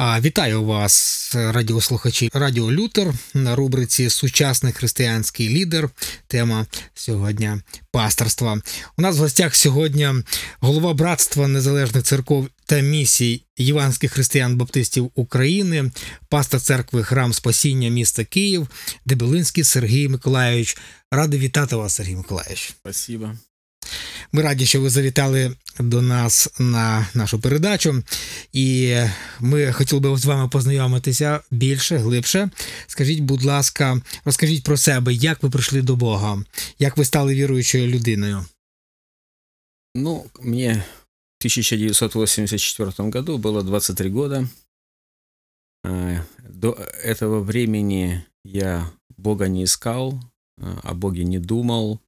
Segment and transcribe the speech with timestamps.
[0.00, 5.90] Вітаю вас, радіослухачі Радіо Лютер на рубриці Сучасний християнський лідер.
[6.26, 7.50] Тема сьогодні
[7.90, 8.60] пасторства.
[8.98, 10.08] У нас в гостях сьогодні
[10.60, 15.90] голова братства незалежних церков та місій Євангельських християн-баптистів України,
[16.28, 18.68] пастор церкви Храм Спасіння міста Київ,
[19.06, 20.78] Дебелинський Сергій Миколаївич.
[21.10, 22.74] Радий вітати вас, Сергій Миколаївич.
[22.80, 23.32] Спасибо.
[24.31, 28.03] Ми раді, що ви завітали до нас на нашу передачу,
[28.53, 28.97] і
[29.39, 32.49] ми хотіли би з вами познайомитися більше, глибше.
[32.87, 36.43] Скажіть, будь ласка, розкажіть про себе, як ви прийшли до Бога,
[36.79, 38.45] як ви стали віруючою людиною?
[39.95, 40.83] Ну, мне
[41.39, 44.47] в 1984 году было 23 года.
[46.49, 46.71] До
[47.03, 50.19] этого времени я Бога не искал,
[50.83, 51.99] о Боге не думал,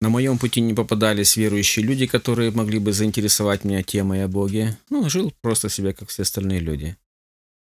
[0.00, 4.76] на моем пути не попадались верующие люди, которые могли бы заинтересовать меня темой о Боге.
[4.90, 6.96] Ну, жил просто себя, как все остальные люди.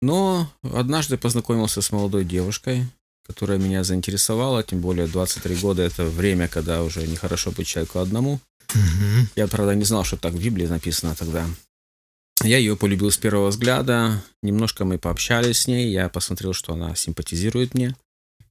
[0.01, 2.87] Но однажды познакомился с молодой девушкой,
[3.27, 8.41] которая меня заинтересовала, тем более 23 года– это время, когда уже нехорошо быть человеку одному.
[8.75, 9.29] Угу.
[9.37, 11.47] Я, правда, не знал, что так в Библии написано тогда.
[12.43, 16.95] Я ее полюбил с первого взгляда, немножко мы пообщались с ней, я посмотрел, что она
[16.95, 17.95] симпатизирует мне,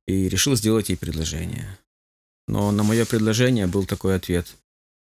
[0.08, 1.78] и решил сделать ей предложение.
[2.48, 4.56] Но на мое предложение был такой ответ.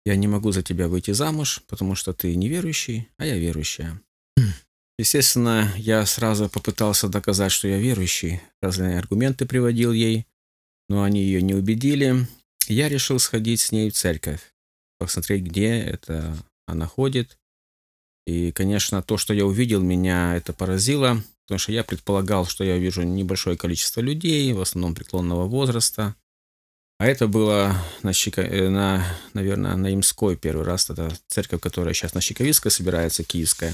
[0.04, 4.00] Я не могу за тебя выйти замуж, потому что ты неверующий, а я верующая.
[4.98, 8.40] Естественно, я сразу попытался доказать, что я верующий.
[8.60, 10.26] Разные аргументы приводил ей,
[10.88, 12.26] но они ее не убедили.
[12.68, 14.40] Я решил сходить с ней в церковь,
[14.98, 17.38] посмотреть, где это она ходит.
[18.26, 22.74] И, конечно, то, что я увидел, меня это поразило, потому что я предполагал, что я
[22.74, 26.14] увижу небольшое количество людей, в основном преклонного возраста,
[26.98, 28.42] а это было на, Щека...
[28.42, 30.90] Э, на наверное, на Имской первый раз.
[30.90, 33.72] Это церковь, которая сейчас на Щековицкой собирается, киевская.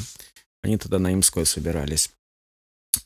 [0.63, 2.11] Они тогда на Имской собирались.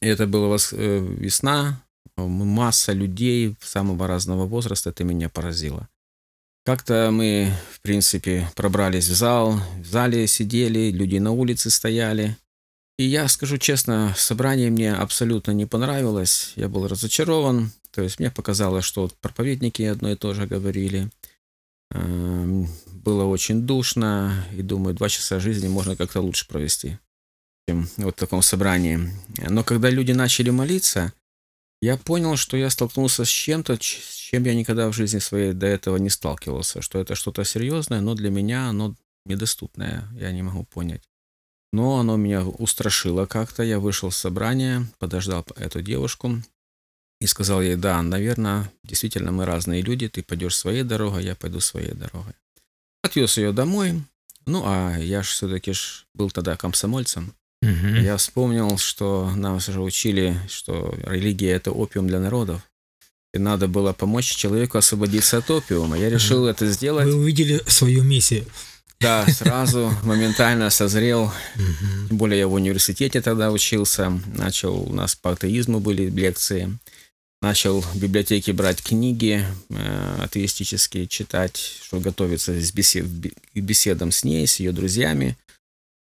[0.01, 1.83] И это была э, весна,
[2.17, 4.91] масса людей самого разного возраста.
[4.91, 5.89] Это меня поразило.
[6.65, 12.37] Как-то мы, в принципе, пробрались в зал, в зале сидели, люди на улице стояли.
[12.99, 16.53] И я скажу честно, собрание мне абсолютно не понравилось.
[16.57, 17.71] Я был разочарован.
[17.91, 21.11] То есть мне показалось, что проповедники одно и то же говорили.
[21.91, 26.99] Эм, было очень душно, и думаю, два часа жизни можно как-то лучше провести,
[27.69, 29.11] чем вот в таком собрании.
[29.49, 31.13] Но когда люди начали молиться,
[31.81, 35.67] я понял, что я столкнулся с чем-то, с чем я никогда в жизни своей до
[35.67, 38.95] этого не сталкивался, что это что-то серьезное, но для меня оно
[39.25, 41.09] недоступное, я не могу понять.
[41.73, 43.63] Но оно меня устрашило как-то.
[43.63, 46.43] Я вышел с собрания, подождал эту девушку,
[47.21, 51.61] и сказал ей, да, наверное, действительно мы разные люди, ты пойдешь своей дорогой, я пойду
[51.61, 52.35] своей дорогой.
[53.03, 54.03] Отвез ее домой,
[54.47, 57.35] ну а я же все-таки ж был тогда комсомольцем.
[57.63, 57.87] Угу.
[58.03, 62.63] Я вспомнил, что нас уже учили, что религия это опиум для народов.
[63.35, 65.99] И надо было помочь человеку освободиться от опиума.
[65.99, 67.07] Я решил это сделать.
[67.07, 68.47] Вы увидели свою миссию.
[69.01, 71.33] Да, сразу моментально созрел.
[72.09, 74.19] Тем более я в университете тогда учился.
[74.35, 76.79] Начал, у нас по атеизму были лекции
[77.41, 83.07] начал в библиотеке брать книги э, атеистические, читать, что готовиться к бесед,
[83.55, 85.37] беседам с ней, с ее друзьями.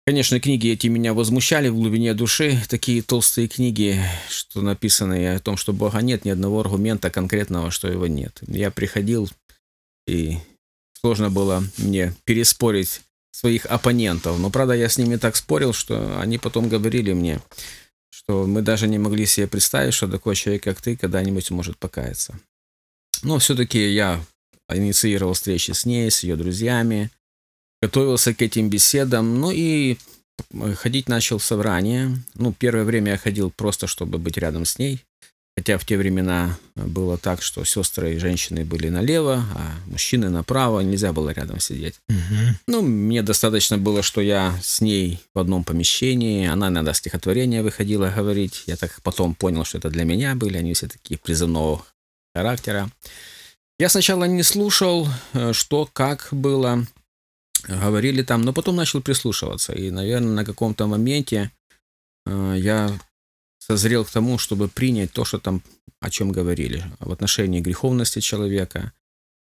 [0.07, 2.61] Конечно, книги эти меня возмущали в глубине души.
[2.69, 7.89] Такие толстые книги, что написаны о том, что Бога нет, ни одного аргумента конкретного, что
[7.89, 8.39] его нет.
[8.47, 9.29] Я приходил,
[10.07, 10.39] и
[11.01, 13.01] сложно было мне переспорить
[13.33, 14.39] своих оппонентов.
[14.39, 17.41] Но, правда, я с ними так спорил, что они потом говорили мне,
[18.17, 22.35] что мы даже не могли себе представить, что такой человек, как ты, когда-нибудь может покаяться.
[23.23, 24.25] Но все-таки я
[24.71, 27.11] инициировал встречи с ней, с ее друзьями,
[27.83, 29.99] готовился к этим беседам, ну и
[30.77, 32.17] ходить начал в собрание.
[32.35, 35.05] Ну, первое время я ходил просто, чтобы быть рядом с ней,
[35.57, 40.81] Хотя в те времена было так, что сестры и женщины были налево, а мужчины направо,
[40.81, 41.95] нельзя было рядом сидеть.
[42.11, 42.59] Угу.
[42.67, 48.13] Ну, мне достаточно было, что я с ней в одном помещении, она иногда стихотворение выходила
[48.15, 48.65] говорить.
[48.67, 51.87] Я так потом понял, что это для меня были, они все такие призывного
[52.35, 52.91] характера.
[53.79, 56.87] Я сначала не слушал, э, что, как было,
[57.67, 59.73] говорили там, но потом начал прислушиваться.
[59.73, 61.51] И, наверное, на каком-то моменте
[62.27, 62.99] э, я
[63.67, 65.63] созрел к тому, чтобы принять то, что там,
[66.01, 68.93] о чем говорили, в отношении греховности человека,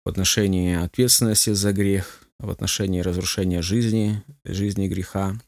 [0.05, 5.39] в отношении ответственности за грех, в отношении разрушения жизни, жизни греха,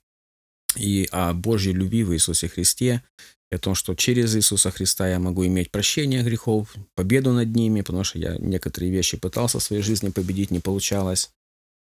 [0.77, 3.03] и о Божьей любви в Иисусе Христе,
[3.51, 7.81] и о том, что через Иисуса Христа я могу иметь прощение грехов, победу над ними,
[7.81, 11.31] потому что я некоторые вещи пытался в своей жизни победить, не получалось,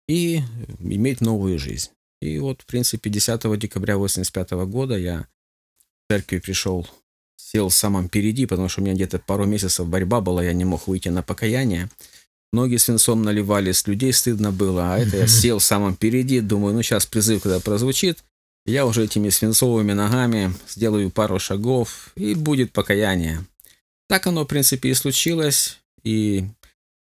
[0.09, 0.41] и
[0.81, 1.91] иметь новую жизнь.
[2.23, 5.27] И вот, в принципе, 10 декабря 1985 года я
[6.11, 6.89] церкви пришел,
[7.37, 10.89] сел самым впереди, потому что у меня где-то пару месяцев борьба была, я не мог
[10.89, 11.91] выйти на покаяние.
[12.53, 17.07] Ноги свинцом наливались, людей стыдно было, а это я сел самым впереди, думаю, ну сейчас
[17.07, 18.25] призыв, когда прозвучит,
[18.65, 23.45] я уже этими свинцовыми ногами сделаю пару шагов, и будет покаяние.
[24.09, 26.45] Так оно, в принципе, и случилось, и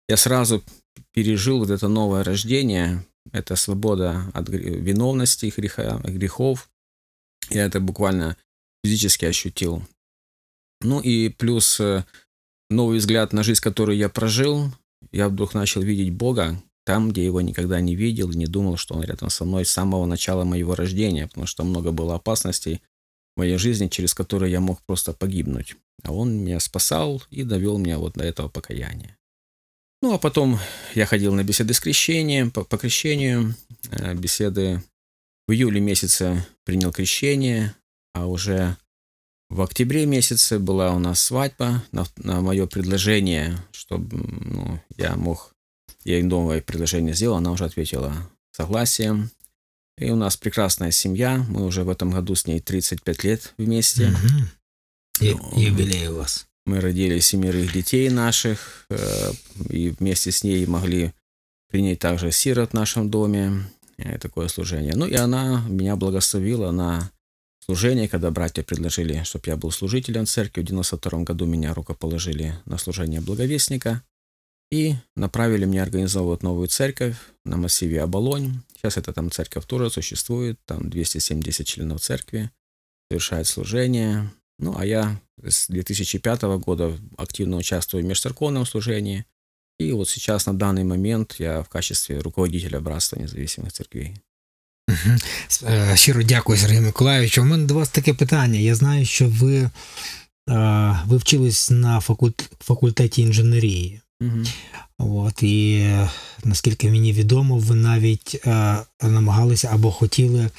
[0.09, 0.63] я сразу
[1.13, 6.69] пережил вот это новое рождение, это свобода от виновности, греха, грехов.
[7.49, 8.37] Я это буквально
[8.87, 9.83] физически ощутил.
[10.81, 12.05] Ну и плюс э,
[12.69, 14.71] новый взгляд на жизнь, которую я прожил,
[15.11, 19.03] я вдруг начал видеть Бога там, где его никогда не видел, не думал, что он
[19.03, 22.81] рядом со мной с самого начала моего рождения, потому что много было опасностей
[23.35, 25.75] в моей жизни, через которые я мог просто погибнуть.
[26.03, 29.17] А он меня спасал и довел меня вот до этого покаяния.
[30.01, 30.59] Ну, а потом
[30.95, 33.53] я ходил на беседы с крещением, по, по крещению,
[33.91, 34.81] э, беседы
[35.45, 37.73] в июле месяце принял крещение,
[38.17, 38.77] а уже
[39.49, 45.53] в октябре месяце была у нас свадьба на, на мое предложение, чтобы ну, я мог,
[46.03, 48.13] я ей новое предложение сделал, она уже ответила
[48.51, 49.31] согласием.
[49.97, 54.09] И у нас прекрасная семья, мы уже в этом году с ней 35 лет вместе.
[55.19, 55.57] Угу.
[55.59, 56.47] Юбилей у вас.
[56.65, 59.31] Мы родили семерых детей наших, э,
[59.69, 61.13] и вместе с ней могли
[61.71, 63.63] принять также сирот в нашем доме,
[63.97, 64.93] э, такое служение.
[64.95, 67.09] Ну и она меня благословила на
[67.67, 70.61] служение, когда братья предложили, чтобы я был служителем церкви.
[70.61, 74.03] В 92 году меня рукоположили на служение благовестника
[74.71, 78.61] и направили меня организовывать новую церковь на массиве Оболонь.
[78.75, 82.51] Сейчас эта там церковь тоже существует, там 270 членов церкви,
[83.09, 84.31] совершает служение.
[84.59, 89.25] Ну, а я с 2005 года активно участвую в межцерковном служении.
[89.77, 94.15] И вот сейчас, на данный момент, я в качестве руководителя Братства независимых церквей.
[94.89, 95.17] Угу.
[95.95, 97.37] Щиро дякую, Сергій Миколаївич.
[97.37, 98.59] У мене до вас таке питання.
[98.59, 99.69] Я знаю, що ви
[101.05, 102.01] ви вчились на
[102.59, 104.01] факультеті інженерії.
[104.21, 104.43] Угу.
[104.99, 105.91] От, І
[106.43, 108.41] наскільки мені відомо, ви навіть
[109.03, 110.49] намагалися або хотіли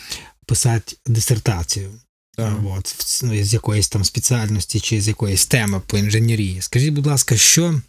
[0.46, 1.90] писати дисертацію.
[2.38, 6.62] От, ну, з якоїсь там спеціальності чи з якоїсь теми по інженерії.
[6.62, 7.80] Скажіть, будь ласка, що,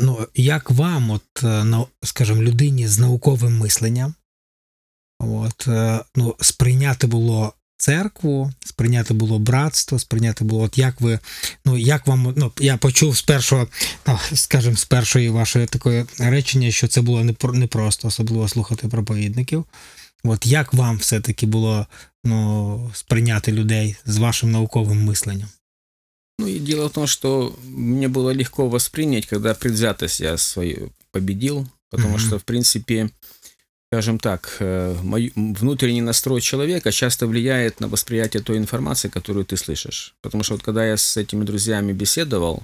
[0.00, 1.44] ну, як вам, от,
[2.04, 4.14] скажімо, людині з науковим мисленням,
[5.20, 5.68] от,
[6.16, 11.18] ну, сприйняти було церкву, сприйняти було братство, сприйняти було, от як ви,
[11.64, 13.68] ну, як вам, ну, я почув з першого,
[14.06, 19.64] ну, скажімо, з першої вашої такої речення, що це було непросто, особливо слухати проповідників.
[20.24, 21.86] От як вам все-таки було
[22.24, 25.48] ну, сприйняти людей з вашим науковым мисленням?
[26.38, 31.68] Ну и дело в том, что мне было легко воспринять, когда предвзятость я свою победил,
[31.90, 32.26] потому mm-hmm.
[32.26, 33.10] что, в принципе,
[33.92, 34.94] скажем так, э,
[35.34, 40.14] внутренний настрой человека часто влияет на восприятие той информации, которую ты слышишь.
[40.22, 42.62] Потому что вот когда я с этими друзьями беседовал,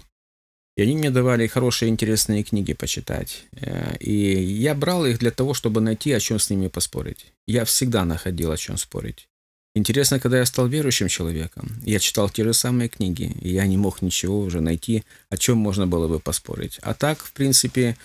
[0.76, 3.44] и они мне давали хорошие, интересные книги почитать.
[3.60, 7.32] Э, и я брал их для того, чтобы найти, о чем с ними поспорить.
[7.48, 9.28] Я всегда находил, о чем спорить.
[9.74, 13.76] Интересно, когда я стал верующим человеком, я читал те же самые книги, и я не
[13.76, 16.78] мог ничего уже найти, о чем можно было бы поспорить.
[16.82, 17.96] А так, в принципе,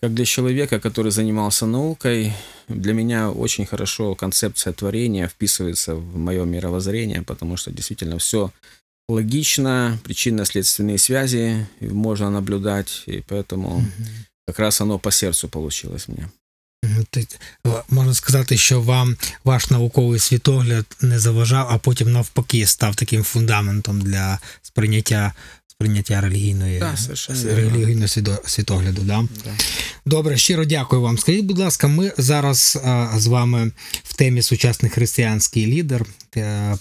[0.00, 2.32] как для человека, который занимался наукой,
[2.68, 8.50] для меня очень хорошо концепция творения вписывается в мое мировоззрение, потому что действительно все
[9.08, 13.84] логично, причинно-следственные связи можно наблюдать, и поэтому угу.
[14.46, 16.28] как раз оно по сердцу получилось мне.
[17.88, 24.00] Можна сказати, що вам ваш науковий світогляд не заважав, а потім навпаки став таким фундаментом
[24.00, 25.32] для сприйняття
[25.80, 26.96] сприйняття релігійної да,
[27.44, 28.08] релігійного
[28.46, 29.02] світогляду.
[29.02, 29.28] Да?
[29.44, 29.50] Да.
[30.06, 31.18] Добре, щиро дякую вам.
[31.18, 33.72] Скажіть, будь ласка, ми зараз а, з вами
[34.04, 36.06] в темі сучасний християнський лідер,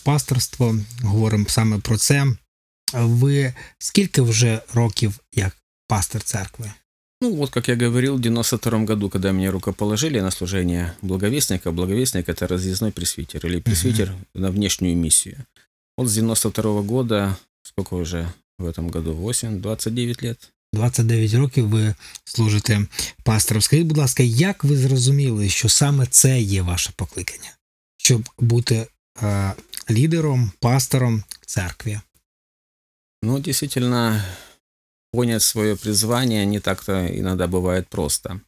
[0.03, 2.25] пасторство, говоримо саме про це.
[2.93, 6.71] Ви скільки вже років як пастор церкви?
[7.21, 12.25] Ну, вот, как я говорил, в 92 году, когда меня рукоположили на служение благовестника, благовестник–
[12.29, 14.39] это разъездной пресвитер или пресвитер uh-huh.
[14.41, 15.45] на внешнюю миссию.
[15.97, 18.27] Вот с 92 года, сколько уже
[18.58, 19.14] в этом году?
[19.14, 20.52] 8, 29 лет.
[20.72, 22.86] 29 років ви служите
[23.22, 23.62] пастором.
[23.62, 27.56] Скажіть, будь ласка, як ви зрозуміли, що саме це є ваше покликання,
[27.96, 28.86] щоб бути
[29.22, 29.52] е,
[29.90, 32.00] лідером, пастором церкви?
[33.22, 34.22] Ну, действительно,
[35.12, 38.40] понять свое призвание не так-то иногда бывает просто.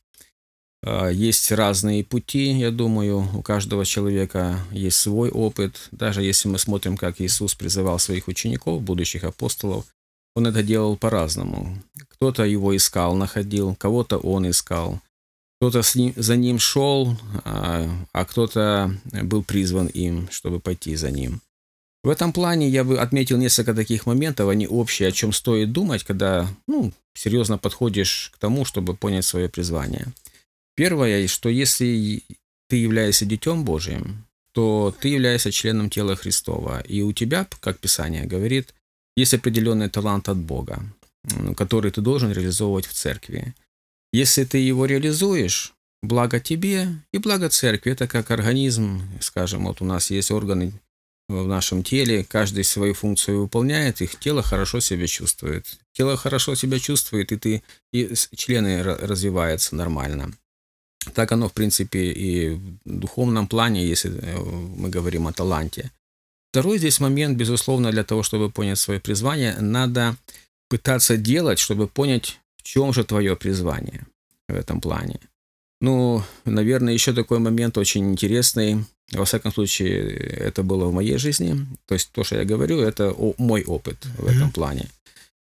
[0.82, 5.88] А, есть разные пути, я думаю, у каждого человека есть свой опыт.
[5.92, 9.86] Даже если мы смотрим, как Иисус призывал своих учеников, будущих апостолов,
[10.35, 11.77] он это делал по-разному.
[12.09, 15.01] Кто-то его искал, находил, кого-то он искал,
[15.59, 21.41] кто-то за ним шел, а, а кто-то был призван им, чтобы пойти за ним.
[22.03, 26.03] В этом плане я бы отметил несколько таких моментов, они общие, о чем стоит думать,
[26.03, 30.07] когда ну, серьезно подходишь к тому, чтобы понять свое призвание.
[30.75, 32.23] Первое, что если
[32.67, 36.81] ты являешься детем Божьим, то ты являешься членом тела Христова.
[36.81, 38.73] И у тебя, как Писание говорит,
[39.15, 40.83] есть определенный талант от Бога,
[41.55, 43.53] который ты должен реализовывать в церкви.
[44.13, 47.91] Если ты его реализуешь, благо тебе и благо церкви.
[47.91, 50.73] Это как организм, скажем, вот у нас есть органы
[51.29, 55.79] в нашем теле, каждый свою функцию выполняет, их тело хорошо себя чувствует.
[55.93, 57.63] Тело хорошо себя чувствует, и ты
[57.93, 60.33] и члены развиваются нормально.
[61.13, 65.91] Так оно, в принципе, и в духовном плане, если э, мы говорим о таланте.
[66.51, 70.17] Второй здесь момент, безусловно, для того, чтобы понять свое призвание, надо
[70.67, 74.05] пытаться делать, чтобы понять, в чем же твое призвание
[74.49, 75.21] в этом плане.
[75.79, 78.83] Ну, наверное, еще такой момент очень интересный.
[79.13, 81.55] Во всяком случае, это было в моей жизни.
[81.85, 84.89] То есть то, что я говорю, это мой опыт в этом плане.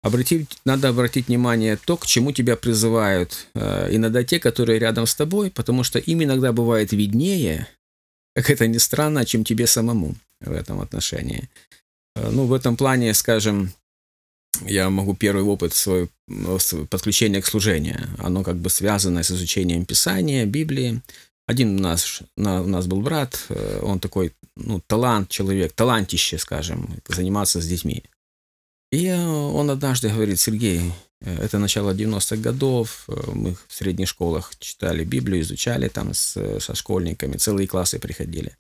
[0.03, 5.15] Обратить, надо обратить внимание то, к чему тебя призывают э, иногда те, которые рядом с
[5.15, 7.69] тобой, потому что им иногда бывает виднее,
[8.35, 11.49] как это ни странно, чем тебе самому в этом отношении.
[12.17, 13.73] Э, ну, в этом плане, скажем,
[14.67, 16.09] я могу первый опыт свой
[16.89, 18.09] подключения к служению.
[18.19, 21.01] Оно как бы связано с изучением Писания, Библии.
[21.47, 26.89] Один у нас, у нас был брат, э, он такой, ну, талант человек, талантище, скажем,
[27.09, 28.05] заниматься с детьми.
[28.93, 30.93] И он однажды говорит, Сергей,
[31.23, 36.75] э, это начало 90-х годов, мы в средних школах читали Библию, изучали там с, со
[36.75, 38.57] школьниками, целые классы приходили.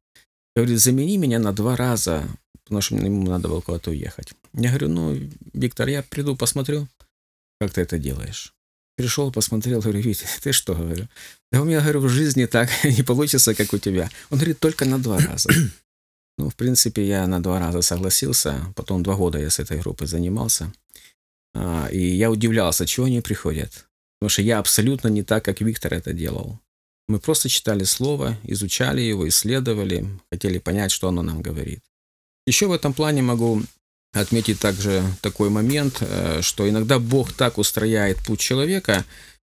[0.56, 2.28] Говорит, замени меня на два раза,
[2.64, 4.32] потому что ему надо было куда-то уехать.
[4.52, 6.88] Я говорю, ну, Виктор, я приду, посмотрю,
[7.60, 8.54] как ты это делаешь.
[8.96, 11.08] Пришел, посмотрел, говорю, Витя, ты что, говорю?
[11.52, 14.10] Да у меня, говорю, в жизни так не получится, как у тебя.
[14.30, 15.50] Он говорит, только на два раза.
[16.38, 18.64] Ну, в принципе, я на два раза согласился.
[18.74, 20.72] Потом два года я с этой группой занимался.
[21.54, 23.86] А, и я удивлялся, чего они приходят.
[24.18, 26.58] Потому что я абсолютно не так, как Виктор это делал.
[27.10, 31.80] Мы просто читали слово, изучали его, исследовали, хотели понять, что оно нам говорит.
[32.46, 33.62] Еще в этом плане могу
[34.12, 39.04] отметить также такой момент, э, что иногда Бог так устрояет путь человека,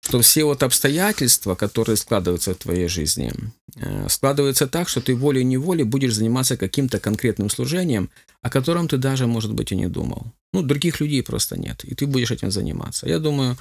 [0.02, 3.34] что все вот обстоятельства, которые складываются в твоей жизни,
[3.76, 8.12] э, складываются так, что ты волей-неволей будешь заниматься каким-то конкретным служением,
[8.44, 10.28] о котором ты даже, может быть, и не думал.
[10.54, 13.08] Ну, других людей просто нет, и ты будешь этим заниматься.
[13.08, 13.58] Я думаю,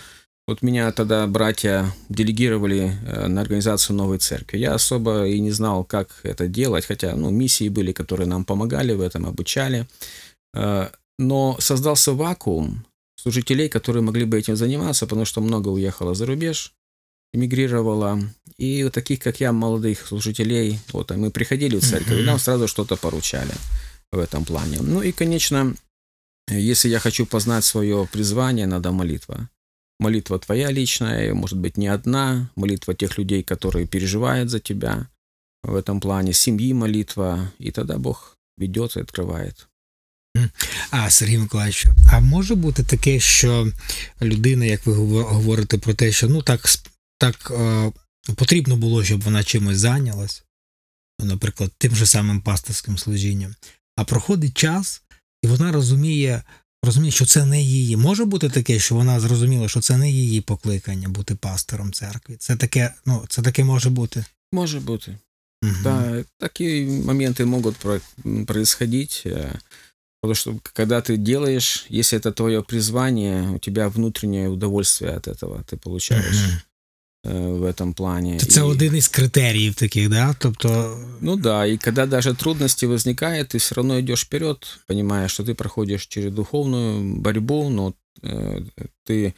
[0.46, 4.58] вот меня тогда братья делегировали э, на организацию новой церкви.
[4.58, 8.92] Я особо и не знал, как это делать, хотя ну, миссии были, которые нам помогали
[8.92, 9.86] в этом, обучали.
[10.54, 10.88] Э,
[11.18, 12.86] но создался вакуум
[13.16, 16.74] служителей, которые могли бы этим заниматься, потому что много уехало за рубеж,
[17.32, 18.20] эмигрировало.
[18.56, 22.68] И вот таких, как я, молодых служителей, вот мы приходили в церковь, и нам сразу
[22.68, 23.54] что-то поручали
[24.12, 24.78] в этом плане.
[24.80, 25.74] Ну и, конечно,
[26.48, 29.48] если я хочу познать свое призвание, надо молитва.
[29.99, 35.07] Молитва твоя личная, может быть, не одна, молитва тех людей, которые переживают за тебя
[35.63, 39.67] в этом плане, семьи молитва, и тогда Бог ведет и открывает.
[40.91, 43.71] А, Сергій Миколаївич, а може бути таке, що
[44.21, 44.93] людина, як ви
[45.23, 46.65] говорите про те, що ну так
[47.17, 47.91] так е,
[48.35, 50.43] потрібно було, щоб вона чимось зайнялась,
[51.19, 53.55] ну, наприклад, тим же самим пасторським служінням,
[53.95, 55.01] а проходить час,
[55.43, 56.43] і вона розуміє,
[56.85, 57.97] розуміє, що це не її.
[57.97, 62.35] Може бути таке, що вона зрозуміла, що це не її покликання бути пастором церкви.
[62.39, 64.25] Це таке, ну, це таке може бути.
[64.51, 65.17] Може бути.
[65.63, 65.73] Угу.
[65.83, 67.75] Да, такие моменты могут
[68.45, 69.23] происходить.
[69.25, 69.59] Э,
[70.21, 75.63] Потому что когда ты делаешь, если это твое призвание, у тебя внутреннее удовольствие от этого
[75.63, 76.61] ты получаешь.
[77.25, 78.39] в этом плане.
[78.39, 78.63] Це і...
[78.63, 80.35] один із критеріїв таких, да?
[80.39, 80.97] Тобто...
[81.21, 85.53] Ну да, и когда даже трудности возникают, ты все равно идешь вперед, понимая, что ты
[85.53, 87.93] проходишь через духовную борьбу, но
[88.23, 88.61] э,
[89.05, 89.33] ты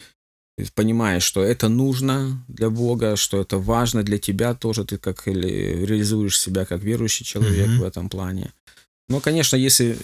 [0.76, 6.40] понимаешь, что это нужно для Бога, что это важно для тебя тоже, ты как реализуешь
[6.40, 7.80] себя как верующий человек mm-hmm.
[7.80, 8.52] в этом плане.
[9.10, 9.98] Ну, конечно, если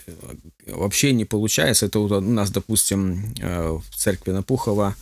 [0.67, 4.95] вообще не получается, это у нас, допустим, э, в церкви Напухова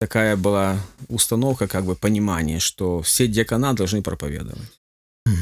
[0.00, 4.80] такая была установка, как бы понимание, что все диакона должны проповедовать.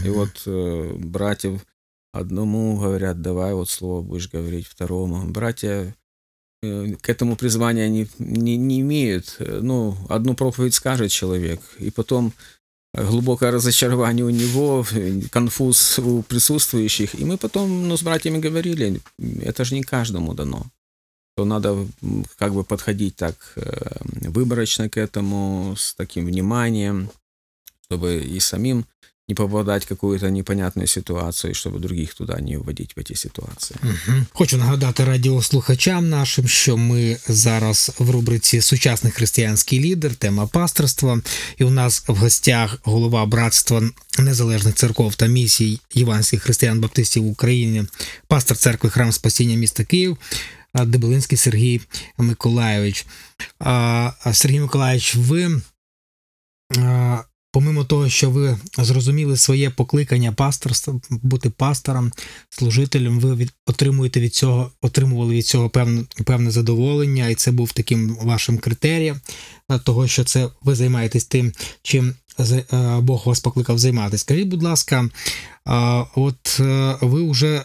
[0.04, 1.66] И вот э, братьев
[2.12, 5.24] одному говорят, давай вот слово будешь говорить второму.
[5.26, 5.94] Братья
[6.62, 9.36] э, к этому призвания не, не, не имеют.
[9.40, 12.32] Ну, одну проповедь скажет человек, и потом
[12.94, 14.86] глубокое разочарование у него,
[15.30, 17.14] конфуз у присутствующих.
[17.14, 19.00] И мы потом ну, с братьями говорили,
[19.42, 20.66] это же не каждому дано.
[21.35, 21.87] То надо
[22.35, 27.09] как бы подходить так э, выборочно к этому, с таким вниманием,
[27.85, 28.85] чтобы и самим
[29.29, 33.79] не попадать в какую-то непонятную ситуацию, чтобы других туда не вводить в эти ситуації.
[33.83, 34.25] Угу.
[34.33, 41.21] Хочу нагадати радіослухачам нашим, що ми зараз в рубриці Сучасний християнський лідер, тема пасторства.
[41.57, 43.83] І у нас в гостях голова братства
[44.19, 47.85] незалежних церков та місій Євангельських християн-баптистів в Україні,
[48.27, 50.17] пастор церкви Храм Спасіння міста Київ.
[50.74, 51.80] Дебелинський Сергій
[52.18, 53.06] Миколайович.
[54.32, 55.60] Сергій Миколайович, ви
[57.52, 62.12] помимо того, що ви зрозуміли своє покликання пасторства, бути пастором,
[62.50, 67.72] служителем, ви від, отримуєте від цього, отримували від цього певне певне задоволення, і це був
[67.72, 69.20] таким вашим критерієм
[69.84, 71.52] того, що це ви займаєтесь тим,
[71.82, 72.14] чим
[72.99, 74.21] Бог вас покликав займатися.
[74.21, 75.09] Скажіть, будь ласка,
[76.15, 76.59] от
[77.01, 77.63] ви вже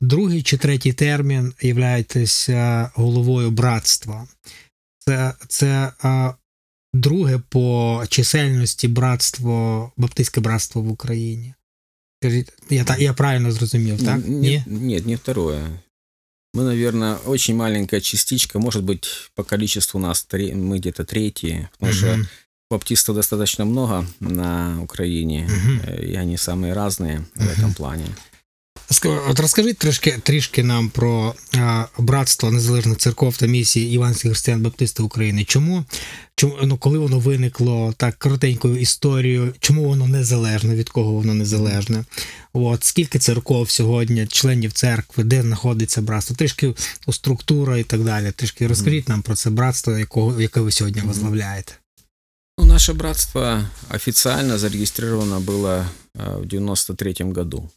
[0.00, 2.50] другий чи третій термін являєтесь
[2.94, 4.28] головою братства.
[4.98, 5.92] Це це
[6.94, 11.54] друге по чисельності братство, Баптистське братство в Україні.
[12.22, 14.28] Скажіть, я, я правильно зрозумів, так?
[14.28, 15.80] Нет, нет, не второе.
[16.54, 21.98] Мы, наверное, очень маленькая частичка, может быть, по количеству нас мы где-то третьи, потому угу.
[21.98, 22.26] что
[22.70, 26.02] баптистов достаточно много на Украине, угу.
[26.02, 27.44] и они самые разные угу.
[27.44, 28.06] в этом плане.
[29.28, 35.04] От розкажіть трішки трішки нам про а, братство незалежних церков та місії Іванських християн Баптистів
[35.04, 35.44] України.
[35.44, 35.84] Чому
[36.34, 42.04] чому ну, коли воно виникло так коротенькою історією, чому воно незалежне, від кого воно незалежне?
[42.52, 46.36] От скільки церков сьогодні, членів церкви, де знаходиться братство?
[46.36, 46.74] Трішки
[47.12, 48.32] структура і так далі.
[48.36, 51.72] Трішки розкажіть нам про це братство, якого яке ви сьогодні возглавляєте.
[52.75, 57.71] Наше братство официально зарегистрировано было в 93 году.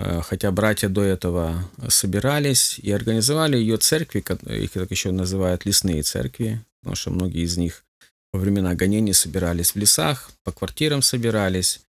[0.00, 6.02] Э, хотя братья до этого собирались и организовали ее церкви, их так еще называют лесные
[6.02, 7.86] церкви, потому что многие из них
[8.34, 11.80] во времена гонений собирались в лесах, по квартирам собирались.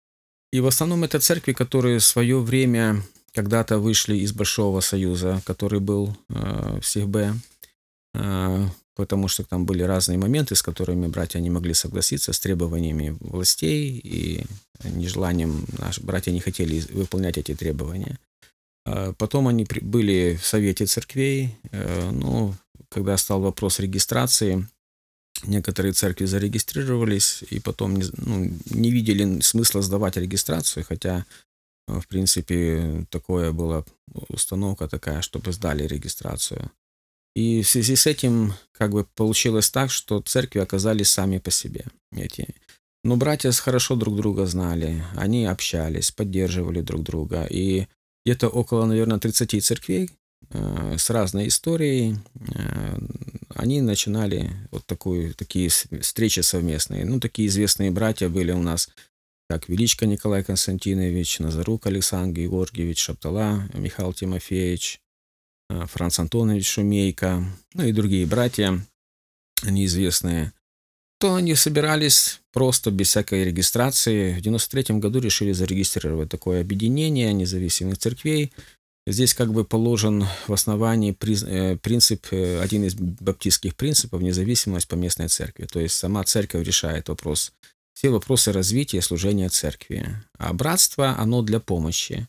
[0.53, 3.03] И в основном это церкви, которые в свое время
[3.33, 7.33] когда-то вышли из Большого Союза, который был э, в Сихбе,
[8.13, 8.67] э,
[8.99, 13.97] потому что там были разные моменты, с которыми братья не могли согласиться, с требованиями властей
[13.97, 14.45] и
[14.83, 18.19] нежеланием, наши братья не хотели выполнять эти требования.
[18.85, 22.53] А потом они были в Совете церквей, э, но
[22.89, 24.67] когда стал вопрос регистрации,
[25.47, 31.25] некоторые церкви зарегистрировались и потом ну, не видели смысла сдавать регистрацию, хотя,
[31.87, 33.85] э, в принципе, такое была
[34.27, 36.69] установка такая, чтобы сдали регистрацию.
[37.35, 41.85] И в связи с этим как бы получилось так, что церкви оказались сами по себе.
[42.11, 42.47] Эти.
[43.03, 47.45] Но братья хорошо друг друга знали, они общались, поддерживали друг друга.
[47.49, 47.87] И
[48.25, 50.09] где-то около, наверное, 30 церквей
[50.49, 52.97] э, с разной историей э,
[53.55, 57.05] они начинали вот такую, такие встречи совместные.
[57.05, 58.89] Ну, такие известные братья были у нас,
[59.49, 65.01] как Величко Николай Константинович, Назарук Александр Георгиевич, Шаптала Михаил Тимофеевич,
[65.69, 68.79] Франц Антонович Шумейко, ну и другие братья,
[69.63, 70.53] они известные,
[71.19, 74.33] то они собирались просто без всякой регистрации.
[74.33, 78.53] В 93 году решили зарегистрировать такое объединение независимых церквей.
[79.05, 81.15] Здесь как бы положен в основании
[81.47, 85.65] э, принцип, э, один из баптистских принципов, независимость по местной церкви.
[85.65, 87.51] То есть сама церковь решает вопрос,
[87.93, 90.07] все вопросы развития служения церкви.
[90.37, 92.27] А братство, оно для помощи.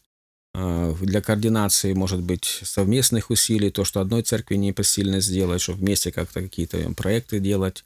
[0.55, 5.81] А, для координации, может быть, совместных усилий, то, что одной церкви не посильно сделать, чтобы
[5.81, 7.85] вместе как-то какие-то проекты делать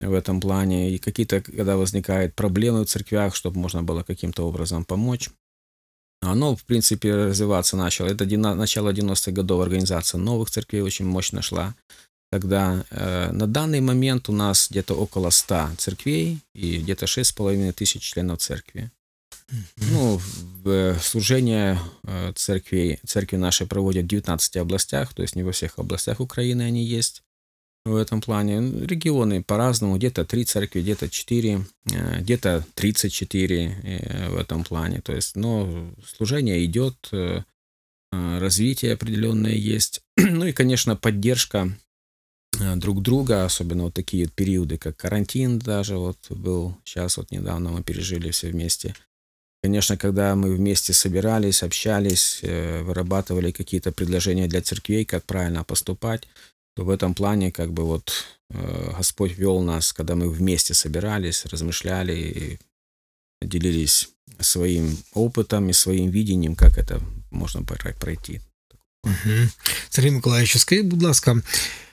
[0.00, 4.84] в этом плане, и какие-то, когда возникают проблемы в церквях, чтобы можно было каким-то образом
[4.84, 5.30] помочь.
[6.20, 8.08] Оно, в принципе, развиваться начало.
[8.08, 11.74] Это начало 90-х годов организация новых церквей очень мощно шла.
[12.30, 18.02] Тогда э, на данный момент у нас где-то около 100 церквей и где-то 6,5 тысяч
[18.02, 18.90] членов церкви.
[19.76, 20.20] Ну,
[21.00, 26.20] служение э, церкви, церкви нашей проводят в 19 областях, то есть не во всех областях
[26.20, 27.22] Украины они есть
[27.86, 28.58] в этом плане.
[28.84, 35.00] Регионы по-разному, где-то 3 церкви, где-то 4, э, где-то 34 э, в этом плане.
[35.00, 37.10] То есть, но служение идет,
[38.10, 40.02] развитие определенное есть.
[40.16, 41.74] Ну и, конечно, поддержка
[42.76, 47.82] друг друга, особенно вот такие периоды, как карантин даже вот был, сейчас вот недавно мы
[47.82, 48.94] пережили все вместе–
[49.63, 56.27] Конечно, когда мы вместе собирались, общались, э, вырабатывали какие-то предложения для церквей, как правильно поступать,
[56.75, 58.11] то в этом плане как бы вот
[58.49, 62.59] э, Господь вел нас, когда мы вместе собирались, размышляли и
[63.41, 64.09] делились
[64.39, 67.63] своим опытом и своим видением, как это можно
[67.99, 68.41] пройти.
[69.03, 69.49] Угу.
[69.89, 71.86] Сергій Миколаївич, скажіть, будь ласка, Е,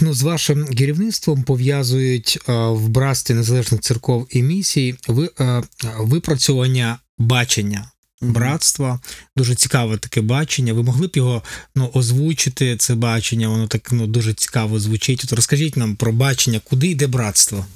[0.00, 5.62] Ну, з вашим керівництвом пов'язують е, в братстві незалежних церков і місій ви, е,
[5.98, 9.00] випрацювання бачення братства.
[9.36, 10.72] Дуже цікаве таке бачення.
[10.72, 11.42] Ви могли б його
[11.74, 15.24] ну, озвучити, це бачення, воно так ну, дуже цікаво звучить.
[15.24, 17.66] От розкажіть нам про бачення, куди йде братство?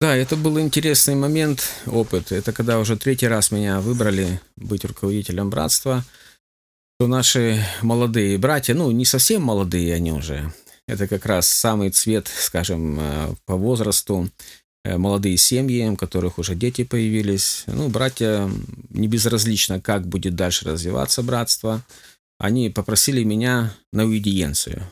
[0.00, 2.30] Да, это был интересный момент, опыт.
[2.30, 6.04] Это когда уже третий раз меня выбрали быть руководителем братства,
[7.03, 10.53] то наши молодые братья, ну, не совсем молодые они уже,
[10.87, 14.29] это как раз самый цвет, скажем, э, по возрасту,
[14.85, 17.65] э, молодые семьи, у которых уже дети появились.
[17.67, 18.49] Ну, братья
[18.89, 21.83] не безразлично, как будет дальше развиваться братство.
[22.39, 24.89] Они попросили меня на аудиенцию.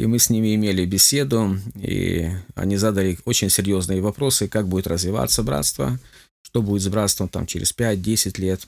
[0.00, 5.42] И мы с ними имели беседу, и они задали очень серьезные вопросы, как будет развиваться
[5.42, 6.00] братство,
[6.40, 8.66] что будет с братством там через 5-10 лет.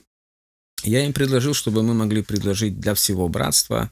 [0.85, 3.91] Я им предложил, чтобы мы могли предложить для всего братства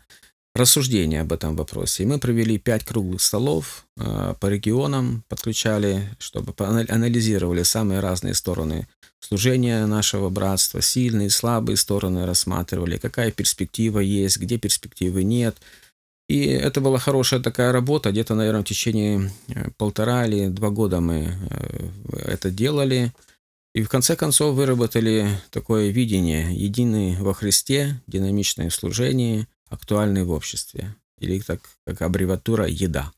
[0.54, 2.02] рассуждения об этом вопросе.
[2.02, 8.86] И мы провели пять круглых столов э, по регионам, подключали, чтобы анализировали самые разные стороны
[9.18, 15.56] служения нашего братства, сильные, слабые стороны рассматривали, какая перспектива есть, где перспективы нет–
[16.32, 18.10] и это была хорошая такая работа.
[18.10, 21.88] Где-то, наверное, в течение э, полтора или два года мы э,
[22.24, 23.12] это делали.
[23.74, 30.30] И в конце концов выработали такое видение единый во Христе, динамичное в служении, актуальный в
[30.30, 30.94] обществе.
[31.18, 33.12] Или так как аббревиатура «еда».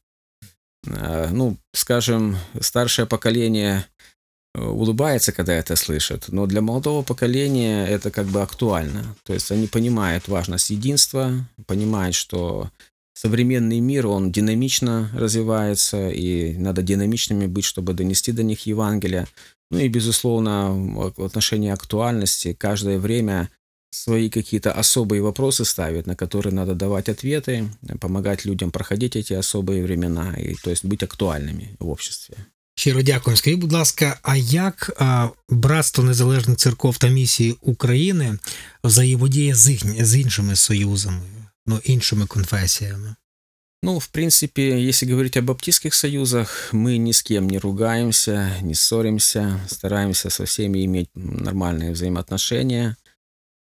[0.87, 3.87] Э, ну, скажем, старшее поколение
[4.55, 9.17] улыбается, когда это слышит, но для молодого поколения это как бы актуально.
[9.25, 11.33] То есть они понимают важность единства,
[11.67, 12.71] понимают, что
[13.15, 19.27] современный мир, он динамично развивается, и надо динамичными быть, чтобы донести до них Евангелие.
[19.72, 20.74] Ну и, безусловно,
[21.18, 23.50] в отношении актуальности каждое время
[23.92, 29.84] свои какие-то особые вопросы ставить, на которые надо давать ответы, помогать людям проходить эти особые
[29.84, 32.38] времена, и, то есть быть актуальными в обществе.
[32.76, 33.38] Щиро дякую.
[33.38, 38.38] Скажіть, будь ласка, а як а, братство незалежних церков та місії України
[38.84, 41.22] взаємодіє з, з іншими союзами?
[41.70, 43.16] ну, іншими конфессиями?
[43.85, 48.73] Ну, в принципе, если говорить о баптистских союзах, мы ни с кем не ругаемся, не
[48.73, 52.97] ссоримся, стараемся со всеми иметь нормальные взаимоотношения.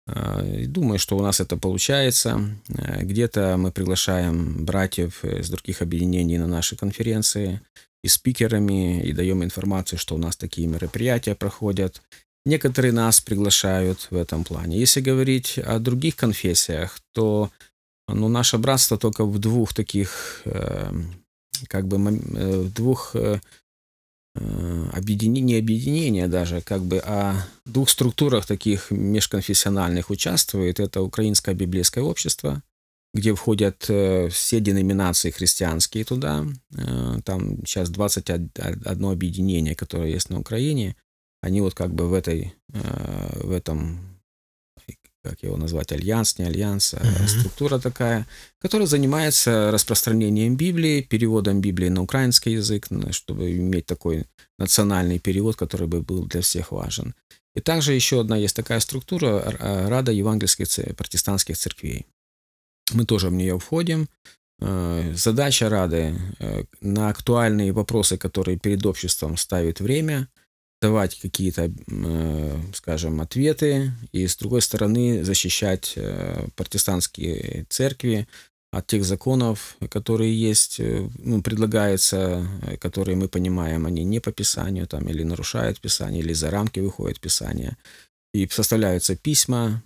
[0.06, 2.40] А, думаю, что у нас это получается.
[2.74, 7.60] А, где-то мы приглашаем братьев из других объединений на наши конференции
[8.02, 12.00] и спикерами, и даем информацию, что у нас такие мероприятия проходят.
[12.46, 14.78] Некоторые нас приглашают в этом плане.
[14.78, 17.50] Если говорить о других конфессиях, то
[18.08, 20.92] ну, наше братство только в двух таких, э,
[21.68, 23.40] как бы, э, в двух э,
[24.92, 30.80] объединений, не объединения даже, как бы, а двух структурах таких межконфессиональных участвует.
[30.80, 32.60] Это Украинское библейское общество,
[33.14, 36.44] где входят все деноминации христианские туда.
[37.24, 40.96] Там сейчас 21 объединение, которое есть на Украине.
[41.40, 44.13] Они вот как бы в, этой, в этом
[45.24, 47.26] как его назвать, альянс, не альянс, uh-huh.
[47.26, 48.26] структура такая,
[48.60, 54.26] которая занимается распространением Библии, переводом Библии на украинский язык, чтобы иметь такой
[54.58, 57.14] национальный перевод, который бы был для всех важен.
[57.56, 62.06] И также еще одна есть такая структура, а, Рада евангельских протестантских церквей.
[62.92, 64.08] Мы тоже в нее входим.
[64.60, 70.28] Э, задача Рады э, на актуальные вопросы, которые перед обществом ставит время–
[70.84, 78.26] давать какие-то, э, скажем, ответы, и с другой стороны защищать э, протестантские церкви
[78.70, 82.46] от тех законов, которые есть, э, ну, предлагаются,
[82.80, 87.18] которые мы понимаем, они не по Писанию, там, или нарушают Писание, или за рамки выходят
[87.18, 87.78] Писания.
[88.34, 89.82] И составляются письма,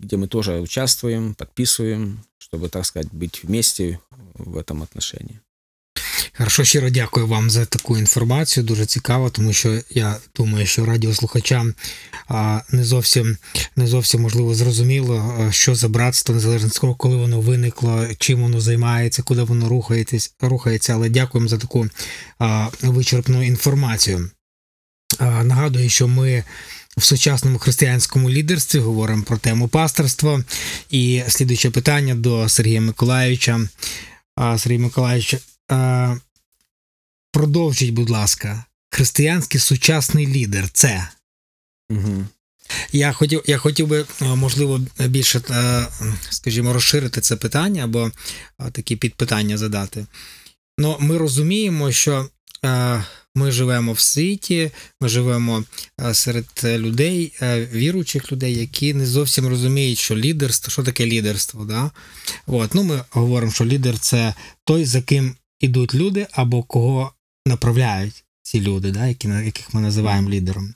[0.00, 3.98] где мы тоже участвуем, подписываем, чтобы, так сказать, быть вместе
[4.34, 5.40] в этом отношении.
[6.38, 8.64] Хорошо, щиро дякую вам за таку інформацію.
[8.64, 11.74] Дуже цікаво, тому що я думаю, що радіослухачам
[12.70, 13.36] не зовсім
[13.76, 19.42] не зовсім можливо зрозуміло, що за братство незалежно коли воно виникло, чим воно займається, куди
[19.42, 19.68] воно
[20.40, 20.94] рухається.
[20.94, 21.88] Але дякуємо за таку
[22.82, 24.30] вичерпну інформацію.
[25.20, 26.44] Нагадую, що ми.
[26.96, 30.44] В сучасному християнському лідерстві говоримо про тему пасторства.
[30.90, 33.60] І слідуюче питання до Сергія Миколаївича.
[34.56, 35.36] Сергій Миколаївич,
[37.32, 41.08] Продовжіть, будь ласка, християнський сучасний лідер це.
[41.90, 42.24] Угу.
[42.92, 45.40] Я хотів я хотів би, можливо, більше,
[46.30, 48.10] скажімо, розширити це питання або
[48.72, 50.06] такі підпитання задати.
[50.78, 52.28] Ну, ми розуміємо, що
[53.34, 55.64] ми живемо в світі, ми живемо
[56.12, 57.32] серед людей,
[57.72, 61.64] віруючих людей, які не зовсім розуміють, що лідерство, що таке лідерство.
[61.64, 61.90] Да?
[62.46, 67.12] От, ну, Ми говоримо, що лідер це той, за ким ідуть люди, або кого
[67.46, 70.74] направляють ці люди, да, які, яких ми називаємо лідером.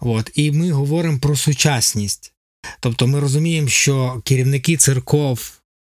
[0.00, 2.32] От, І ми говоримо про сучасність.
[2.80, 5.52] Тобто ми розуміємо, що керівники церков,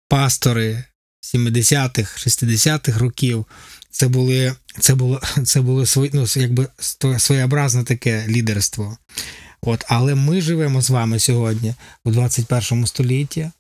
[0.10, 0.84] пастори
[1.22, 3.46] 70-х, 60-х років
[3.90, 6.68] це були це було це було свої, ну, якби
[7.18, 8.98] своєобразне таке лідерство.
[9.62, 13.52] От, Але ми живемо з вами сьогодні у 21 столітті,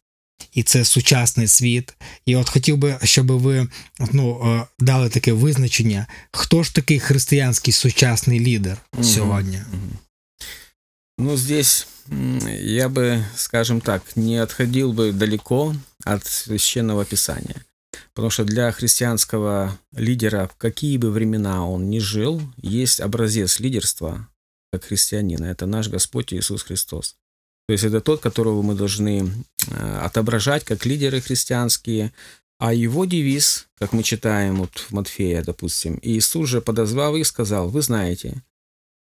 [0.53, 1.95] і це сучасний світ.
[2.27, 3.69] І от хотів би, щоб ви
[4.13, 9.57] ну, е, дали таке визначення, хто ж такий християнський сучасний лідер угу, сьогодні?
[9.73, 9.99] Угу.
[11.19, 11.87] Ну, здесь
[12.61, 17.65] я бы, скажем так, не отходил бы далеко от священного писания.
[18.15, 24.29] Потому что для христианского лидера, в какие бы времена он ни жил, есть образец лидерства
[24.73, 25.45] как христианина.
[25.45, 27.17] Это наш Господь Иисус Христос.
[27.68, 29.30] То есть это тот, которого мы должны
[29.70, 32.14] э, отображать как лидеры христианские.
[32.60, 37.70] А его девиз, как мы читаем вот в Матфея, допустим, Иисус же подозвал их сказал,
[37.70, 38.42] вы знаете,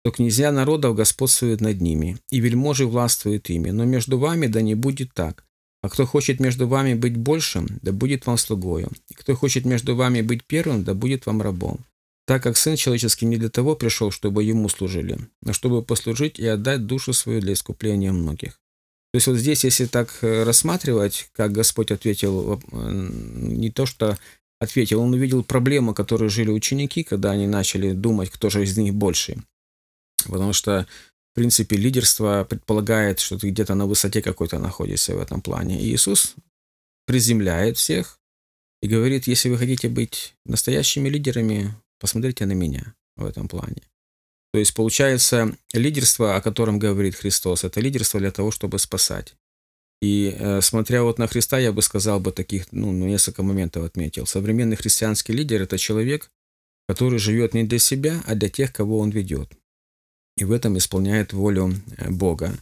[0.04, 4.74] что князья народов господствуют над ними, и вельможи властвуют ими, но между вами да не
[4.74, 5.44] будет так.
[5.82, 8.90] А кто хочет между вами быть большим, да будет вам слугою.
[9.08, 11.78] И кто хочет между вами быть первым, да будет вам рабом.
[12.26, 16.46] Так как Сын Человеческий не для того пришел, чтобы Ему служили, но чтобы послужить и
[16.46, 18.60] отдать душу свою для искупления многих.
[19.12, 24.18] То есть вот здесь, если так э, рассматривать, как Господь ответил, э, не то что
[24.58, 28.94] ответил, он увидел проблему, которую жили ученики, когда они начали думать, кто же из них
[28.94, 29.36] больше.
[30.24, 30.86] Потому что
[31.36, 35.78] в принципе, лидерство предполагает, что ты где-то на высоте какой-то находишься в этом плане.
[35.78, 36.34] И Иисус
[37.04, 38.18] приземляет всех
[38.80, 43.82] и говорит, если вы хотите быть настоящими лидерами, посмотрите на меня в этом плане.
[44.52, 49.34] То есть, получается, лидерство, о котором говорит Христос, это лидерство для того, чтобы спасать.
[50.02, 54.26] И э, смотря вот на Христа, я бы сказал бы таких, ну, несколько моментов отметил.
[54.26, 56.30] Современный христианский лидер– это человек,
[56.88, 59.52] который живет не для себя, а для тех, кого он ведет
[60.36, 62.56] и в этом исполняет волю э, Бога.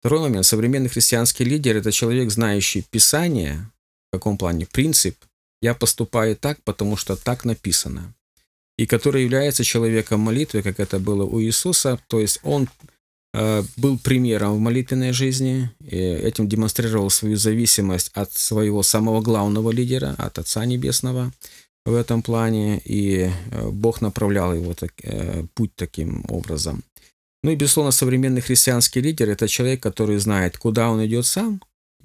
[0.00, 0.46] Второй момент.
[0.46, 3.70] Современный христианский лидер– это человек, знающий Писание,
[4.10, 5.16] в каком плане, принцип
[5.62, 8.14] «я поступаю так, потому что так написано»,
[8.78, 12.68] и который является человеком молитвы, как это было у Иисуса, то есть он
[13.32, 19.70] э, был примером в молитвенной жизни, и этим демонстрировал свою зависимость от своего самого главного
[19.70, 21.32] лидера, от Отца Небесного
[21.86, 24.92] в этом плане, и э, Бог направлял его так,
[25.54, 26.82] путь таким образом.
[27.44, 31.60] Ну и, безусловно, современный христианский лидер– это человек, который знает, куда он идет сам,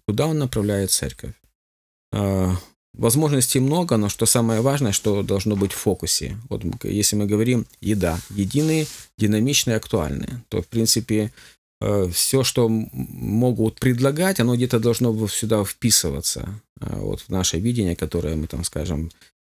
[0.05, 1.33] куда он направляет церковь.
[2.93, 6.37] Возможностей много, но что самое важное, что должно быть в фокусе.
[6.49, 11.31] Вот если мы говорим еда, единые, динамичные, актуальные, то, в принципе,
[11.81, 17.95] э, все, что могут предлагать, оно где-то должно сюда вписываться, а, вот в наше видение,
[17.95, 19.11] которое мы там, скажем,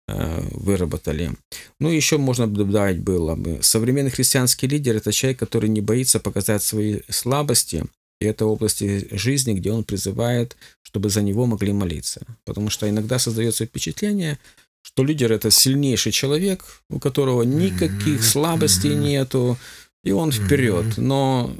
[0.07, 1.31] Э, выработали.
[1.79, 3.57] Ну, еще можно добавить было бы.
[3.63, 7.85] Современный христианский лидер– это человек, который не боится показать свои слабости,
[8.19, 12.25] и это области жизни, где он призывает, чтобы за него могли молиться.
[12.45, 14.39] Потому что иногда создается впечатление,
[14.81, 19.57] что лидер– это сильнейший человек, у которого никаких слабостей нету,
[20.03, 20.97] и он вперед.
[20.97, 21.55] Но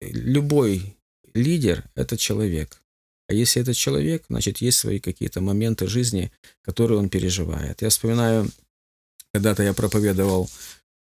[0.00, 0.96] любой
[1.34, 2.80] лидер– это человек.
[3.28, 6.32] А если это человек, значит, есть свои какие-то моменты жизни,
[6.62, 7.82] которые он переживает.
[7.82, 8.48] Я вспоминаю,
[9.32, 10.50] когда-то я проповедовал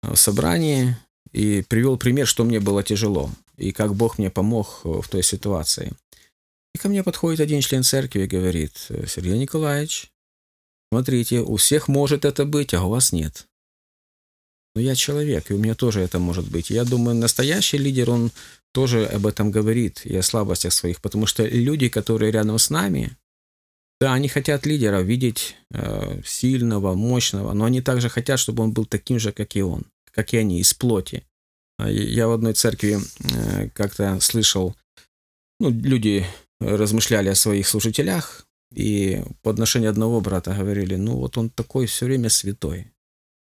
[0.01, 0.97] в собрании
[1.31, 5.93] и привел пример, что мне было тяжело, и как Бог мне помог в той ситуации.
[6.73, 8.73] И ко мне подходит один член церкви и говорит,
[9.07, 10.11] Сергей Николаевич,
[10.91, 13.47] смотрите, у всех может это быть, а у вас нет.
[14.75, 16.69] Но я человек, и у меня тоже это может быть.
[16.69, 18.31] Я думаю, настоящий лидер, он
[18.71, 23.17] тоже об этом говорит и о слабостях своих, потому что люди, которые рядом с нами,
[23.99, 28.85] да, они хотят лидера видеть э, сильного, мощного, но они также хотят, чтобы он был
[28.85, 31.23] таким же, как и он, как и они, из плоти.
[31.79, 32.99] А я в одной церкви
[33.33, 34.75] э, как-то слышал,
[35.61, 36.25] ну, люди
[36.59, 42.05] размышляли о своих служителях, и по отношению одного брата говорили, ну вот он такой все
[42.05, 42.91] время святой.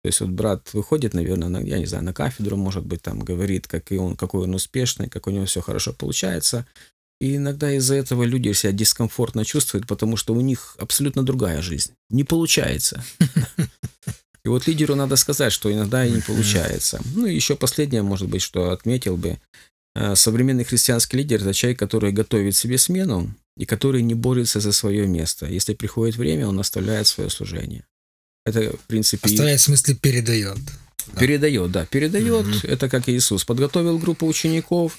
[0.03, 3.19] То есть вот брат выходит, наверное, на, я не знаю, на кафедру, может быть, там
[3.19, 6.65] говорит, как и он, какой он успешный, как у него все хорошо получается.
[7.19, 11.91] И иногда из-за этого люди себя дискомфортно чувствуют, потому что у них абсолютно другая жизнь.
[12.09, 13.03] Не получается.
[14.45, 17.01] И вот лидеру надо сказать, что иногда и не получается.
[17.15, 19.39] Ну и еще последнее, может быть, что отметил бы.
[19.95, 24.73] Э, современный христианский лидер– это человек, который готовит себе смену и который не борется за
[24.73, 25.45] свое место.
[25.45, 27.85] Если приходит время, он оставляет свое служение.
[28.45, 29.29] Это, в принципе...
[29.29, 30.57] Оставляет, в смысле, передает.
[31.13, 31.19] Да?
[31.19, 32.45] Передает, да, передает.
[32.45, 32.59] Мгм.
[32.63, 33.45] Это как Иисус.
[33.45, 34.97] Подготовил группу учеников,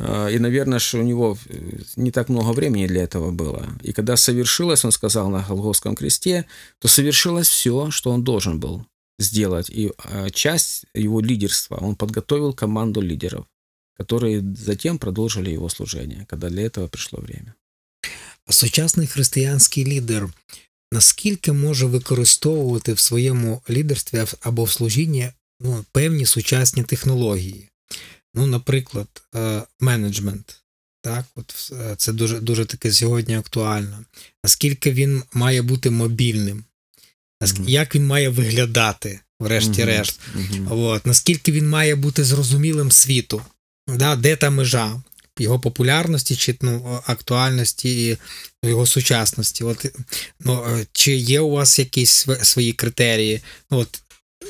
[0.00, 3.66] и, наверное, ж у него э, не так много времени для этого было.
[3.82, 6.44] И когда совершилось, он сказал на Голгофском кресте,
[6.78, 8.84] то совершилось все, что он должен был
[9.18, 9.70] сделать.
[9.70, 13.46] И э, часть его лидерства, он подготовил команду лидеров,
[13.98, 17.54] которые затем продолжили его служение, когда для этого пришло время.
[18.48, 20.28] Сучасний християнський лідер
[20.92, 27.68] наскільки може використовувати в своєму лідерстві або в служінні ну, певні сучасні технології?
[28.35, 30.61] Ну, наприклад, е, менеджмент.
[31.01, 34.05] Так, от е, це дуже дуже таке сьогодні актуально.
[34.43, 36.63] Наскільки він має бути мобільним?
[37.65, 40.19] Як він має виглядати, врешті-решт?
[40.69, 43.41] От, наскільки він має бути зрозумілим світу?
[43.87, 45.01] Да, де та межа
[45.39, 48.17] його популярності чи ну, актуальності і
[48.63, 49.63] ну, його сучасності?
[49.63, 49.85] От,
[50.39, 53.41] ну, е, чи є у вас якісь свої критерії?
[53.69, 54.01] От,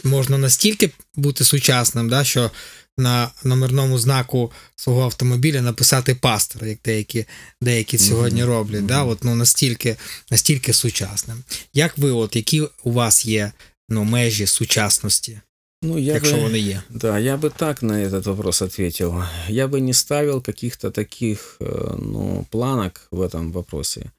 [0.04, 2.52] можна настільки бути сучасним, да, що
[2.99, 7.25] на номерному знаку свого автомобіля написати пастор, як деякі,
[7.61, 8.87] деякі Мгм, сьогодні роблять.
[8.87, 9.01] Да?
[9.01, 9.09] мгм.
[9.09, 9.97] От, ну, настільки,
[10.31, 11.45] настільки сучасним.
[11.75, 13.53] Як ви, от, які у вас є
[13.89, 15.41] ну, межі сучасності,
[15.83, 16.43] Ну, я якщо бы...
[16.43, 16.83] вони є?
[16.91, 19.23] Да, я бы так на этот вопрос ответил.
[19.49, 24.11] Я бы не ставил каких-то таких э, ну, планок в этом вопросе.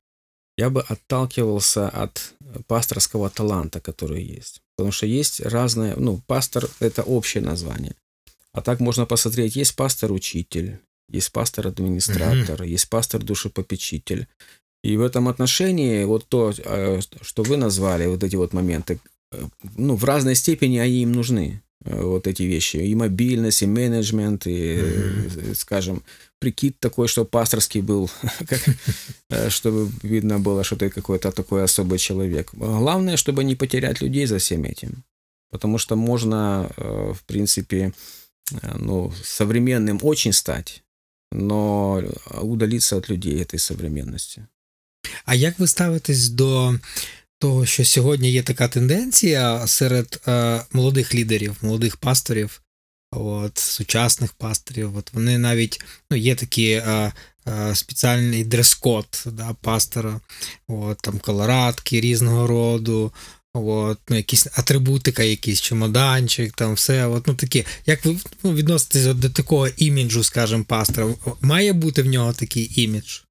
[0.58, 2.34] Я бы отталкивался от
[2.68, 4.62] пасторского таланта, который есть.
[4.76, 7.94] Потому что есть разные, ну, пастор – это общее название.
[8.53, 14.27] А так можно посмотреть, есть пастор-учитель, есть пастор-администратор, есть пастор-душепопечитель.
[14.85, 18.99] И в этом отношении вот то, э, что вы назвали, вот эти вот моменты,
[19.31, 19.43] э,
[19.77, 22.77] ну, в разной степени они им нужны, э, вот эти вещи.
[22.79, 26.03] И мобильность, и менеджмент, и, э, скажем,
[26.41, 28.11] прикид такой, что пасторский был,
[29.49, 32.51] чтобы видно было, что ты какой-то такой особый человек.
[32.53, 35.05] Главное, чтобы не потерять людей за всем этим.
[35.51, 37.93] Потому что можно, в принципе,
[38.79, 40.83] ну, современным очень стать,
[41.33, 42.03] но
[42.41, 44.47] удалиться от людей этой современности.
[45.25, 46.79] А як ви ставитесь до
[47.39, 52.63] того, що сьогодні є така тенденція серед е, молодих лідерів, молодих пасторів,
[53.11, 54.97] от, сучасних пасторів?
[54.97, 57.13] От вони навіть ну, є такі е,
[57.49, 60.21] е, спеціальний дрес-код да, пастора,
[60.69, 63.13] от, там колорадки різного роду.
[63.54, 67.08] От, ну, якісь атрибутика, якийсь чемоданчик, там все.
[67.08, 67.66] От, ну, такі.
[67.86, 71.16] Як ви ну, відноситесь от до такого іміджу, скажімо, пастора?
[71.42, 73.22] Має бути в нього такий імідж?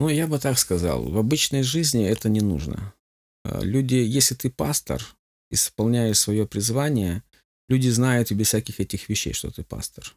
[0.00, 2.92] Ну, я бы так сказал, в обычной жизни это не нужно.
[3.46, 5.16] Э, Люди, если ты пастор,
[5.50, 7.22] исполняешь свое призвание,
[7.68, 10.16] люди знают и без всяких этих вещей, что ты пастор.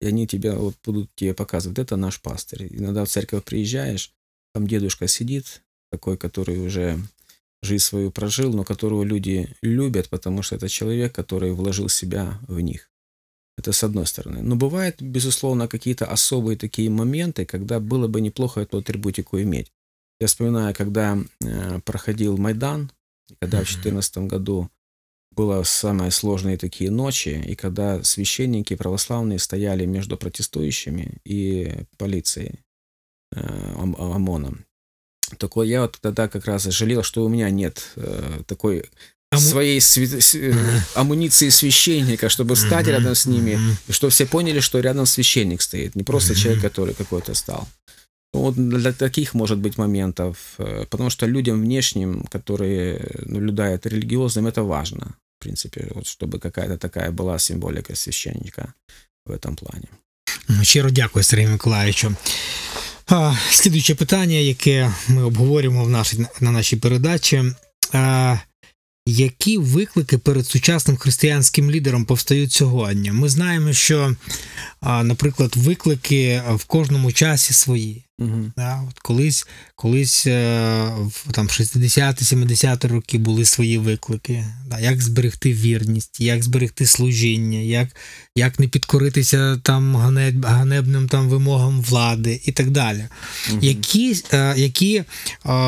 [0.00, 2.62] И они тебя вот будут тебе показывать, это наш пастор.
[2.62, 4.12] Иногда в церковь приезжаешь,
[4.54, 6.98] там дедушка сидит, такой, который уже
[7.65, 12.59] жизнь свою прожил, но которого люди любят, потому что это человек, который вложил себя в
[12.61, 12.89] них.
[13.57, 14.41] Это с одной стороны.
[14.41, 19.71] Но бывают, безусловно, какие-то особые такие моменты, когда было бы неплохо эту атрибутику иметь.
[20.19, 22.91] Я вспоминаю, когда э, проходил Майдан,
[23.39, 23.81] когда в Мгм.
[23.81, 24.69] 2014 году
[25.31, 32.59] было самые сложные такие ночи, и когда священники православные стояли между протестующими и полицией,
[33.33, 34.65] э, ОМ- ОМОНом.
[35.37, 38.83] Такой я вот тогда как раз жалел, что у меня нет э, такой
[39.31, 43.59] А мы- своей сви- э, амуниции священника, чтобы встать Мгм, рядом с ними,
[43.89, 47.67] и чтобы все поняли, что рядом священник стоит, не просто человек, который какой-то стал.
[48.33, 54.47] Ну, Вот для таких, может быть, моментов, э, потому что людям внешним, которые наблюдают религиозным,
[54.47, 55.05] это важно,
[55.39, 58.73] в принципе, вот, чтобы какая-то такая была символика священника
[59.25, 59.87] в этом плане.
[60.47, 62.15] Ну, Щиро дякую, Сергію Миколаївичу.
[63.49, 67.43] Слідуюче питання, яке ми обговорюємо в нашій, на нашій передачі.
[69.07, 73.11] Які виклики перед сучасним християнським лідером повстають сьогодні?
[73.11, 74.15] Ми знаємо, що,
[74.81, 78.04] наприклад, виклики в кожному часі свої.
[78.18, 78.52] Мгм.
[78.56, 84.44] Да, от колись, колись е, в там 60-70 роки були свої виклики.
[84.66, 87.88] Да, як зберегти вірність, як зберегти служіння, як,
[88.36, 93.04] як не підкоритися там ганеб, ганебним там вимогам влади і так далі.
[93.50, 93.58] Мгм.
[93.62, 95.04] Які, е, які е,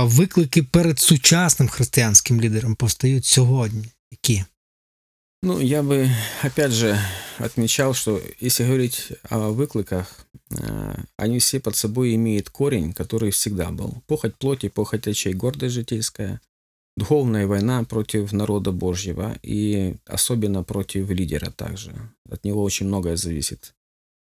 [0.02, 3.88] виклики перед сучасним християнським лідером повстають сьогодні?
[4.11, 4.44] Які?
[5.44, 6.08] Ну, я бы,
[6.44, 6.96] опять же,
[7.40, 10.25] отмечал, что если говорить о выкликах, э,
[11.17, 14.02] Они все под собой имеют корень, который всегда был.
[14.08, 16.41] Похоть плоти, похоть очей, гордость житейская,
[16.95, 21.93] духовная война против народа Божьего и особенно против лидера также.
[22.29, 23.73] От него очень многое зависит.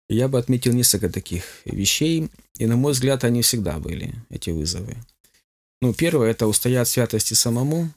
[0.08, 4.96] Я бы отметил несколько таких вещей, и, на мой взгляд, они всегда были, эти вызовы.
[5.82, 7.90] Ну, первое– это устоять святости самому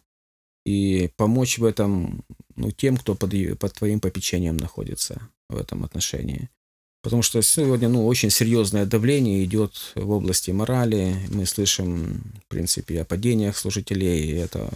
[0.64, 2.25] и помочь в этом
[2.57, 6.51] ну, тем, кто под, под твоим попечением находится в этом отношении.
[7.09, 11.17] Потому что сегодня ну, очень серьезное давление идет в области морали.
[11.31, 14.69] Мы слышим, в принципе, о падениях служителей, и это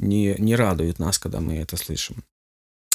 [0.00, 2.24] не, не радует нас, когда мы это слышим.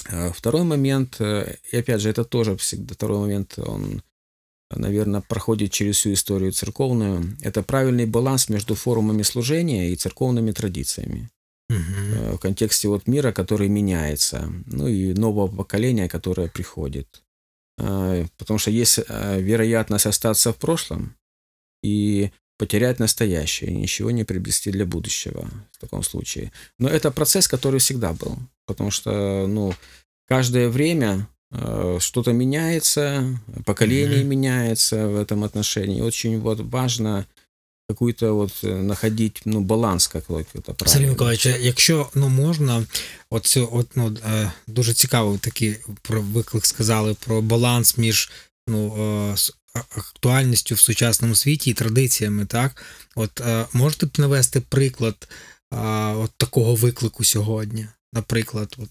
[0.09, 4.03] А второй момент, э, и опять же, это тоже всегда второй момент, он,
[4.69, 7.37] наверное, проходит через всю историю церковную.
[7.39, 11.29] Это правильный баланс между форумами служения и церковными традициями.
[11.69, 12.35] Угу.
[12.35, 17.21] В контексте вот мира, который меняется, ну и нового поколения, которое приходит.
[17.77, 21.15] А, потому что есть вероятность остаться в прошлом
[21.83, 26.51] и потерять настоящее, ничего не приобрести для будущего в таком случае.
[26.79, 29.73] Но это процесс, который всегда был, потому что, ну,
[30.27, 34.23] каждое время э, что-то меняется, поколение mm-hmm.
[34.23, 36.01] меняется в этом отношении.
[36.01, 37.27] Очень вот важно
[37.87, 42.85] какую-то от э, находить ну, баланс какой-то Сергій Миколаївич, якщо ну можна,
[43.29, 48.31] от, цю, от ну, е, дуже цікаво такий про виклик сказали про баланс між
[48.67, 48.95] ну,
[49.33, 49.35] е,
[49.73, 52.83] актуальністю в сучасному світі і традиціями, так?
[53.15, 55.27] От е, можете б навести приклад
[56.17, 57.87] от такого виклику сьогодні?
[58.13, 58.89] Наприклад, от,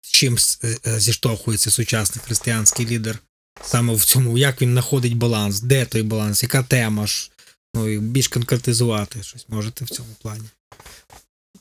[0.00, 0.38] з чим
[0.84, 3.18] зіштовхується сучасний християнський лідер
[3.62, 7.30] саме в цьому, як він знаходить баланс, де той баланс, яка тема ж?
[7.75, 10.49] Ну і більш конкретизувати щось можете в цьому плані.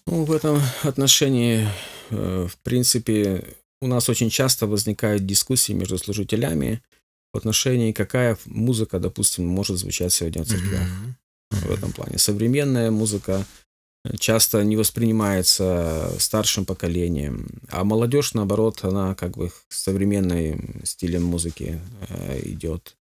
[0.06, 1.68] Ну, в этом отношении,
[2.10, 3.42] э, в принципе,
[3.82, 6.80] у нас очень часто возникают дискуссии между служителями
[7.34, 10.88] в отношении, какая музыка, допустим, может звучать сегодня в церквях.
[10.88, 11.68] Mm-hmm.
[11.68, 12.18] В этом плане.
[12.18, 13.44] Современная музыка
[14.18, 22.40] часто не воспринимается старшим поколением, а молодежь, наоборот, она как бы современной стилем музыки э,
[22.44, 22.96] идет.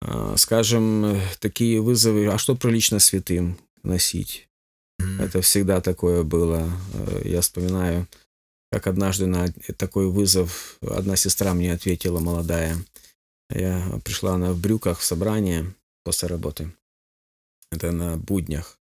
[0.00, 4.48] А, скажем, такие вызовы, а что прилично святым носить?
[5.00, 5.22] Mm-hmm.
[5.22, 6.70] Это всегда такое было.
[6.92, 8.06] Э, я вспоминаю,
[8.70, 12.76] как однажды на такой вызов одна сестра мне ответила, молодая.
[13.50, 15.74] Я пришла она в брюках в собрание
[16.04, 16.72] после работы.
[17.70, 18.78] Это на буднях.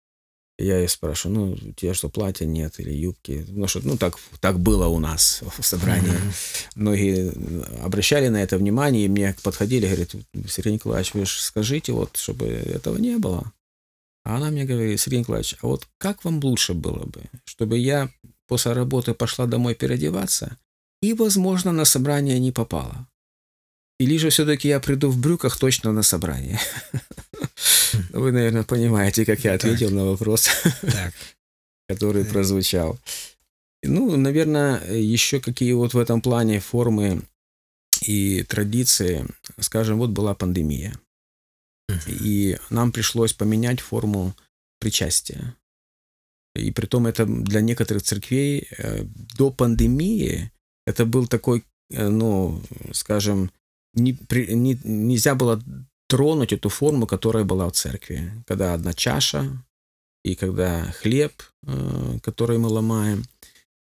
[0.60, 3.46] Я ее спрашиваю, ну, у тебя что, платья нет или юбки?
[3.48, 6.12] Ну, что, ну, так, так было у нас в собрании.
[6.12, 6.68] Mm-hmm.
[6.76, 10.16] Многие обращали на это внимание, и мне подходили, говорят,
[10.50, 13.54] Сергей Николаевич, вы же скажите, вот, чтобы этого не было.
[14.26, 18.10] А она мне говорит, Сергей Николаевич, а вот как вам лучше было бы, чтобы я
[18.46, 20.58] после работы пошла домой переодеваться
[21.02, 23.08] и, возможно, на собрание не попала?
[23.98, 26.60] Или же все-таки я приду в брюках точно на собрание?
[28.12, 30.50] Вы, наверное, понимаете, как я ответил на вопрос,
[31.88, 33.00] который прозвучал.
[33.84, 37.22] Ну, наверное, еще какие вот в этом плане формы
[38.02, 39.26] и традиции.
[39.60, 41.00] Скажем, вот была пандемия.
[42.08, 44.36] И нам пришлось поменять форму
[44.80, 45.56] причастия.
[46.56, 49.04] И при том это для некоторых церквей э,
[49.38, 50.52] до пандемии
[50.86, 53.52] это был такой, э, ну, скажем,
[53.94, 55.62] не, не, нельзя было
[56.10, 58.32] тронуть эту форму, которая была в церкви.
[58.48, 59.64] Когда одна чаша,
[60.26, 61.34] и когда хлеб,
[61.64, 63.24] э, который мы ломаем.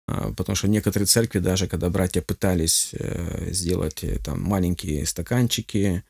[0.07, 6.03] А, потому что некоторые церкви, даже когда братья пытались э, сделать э, там маленькие стаканчики,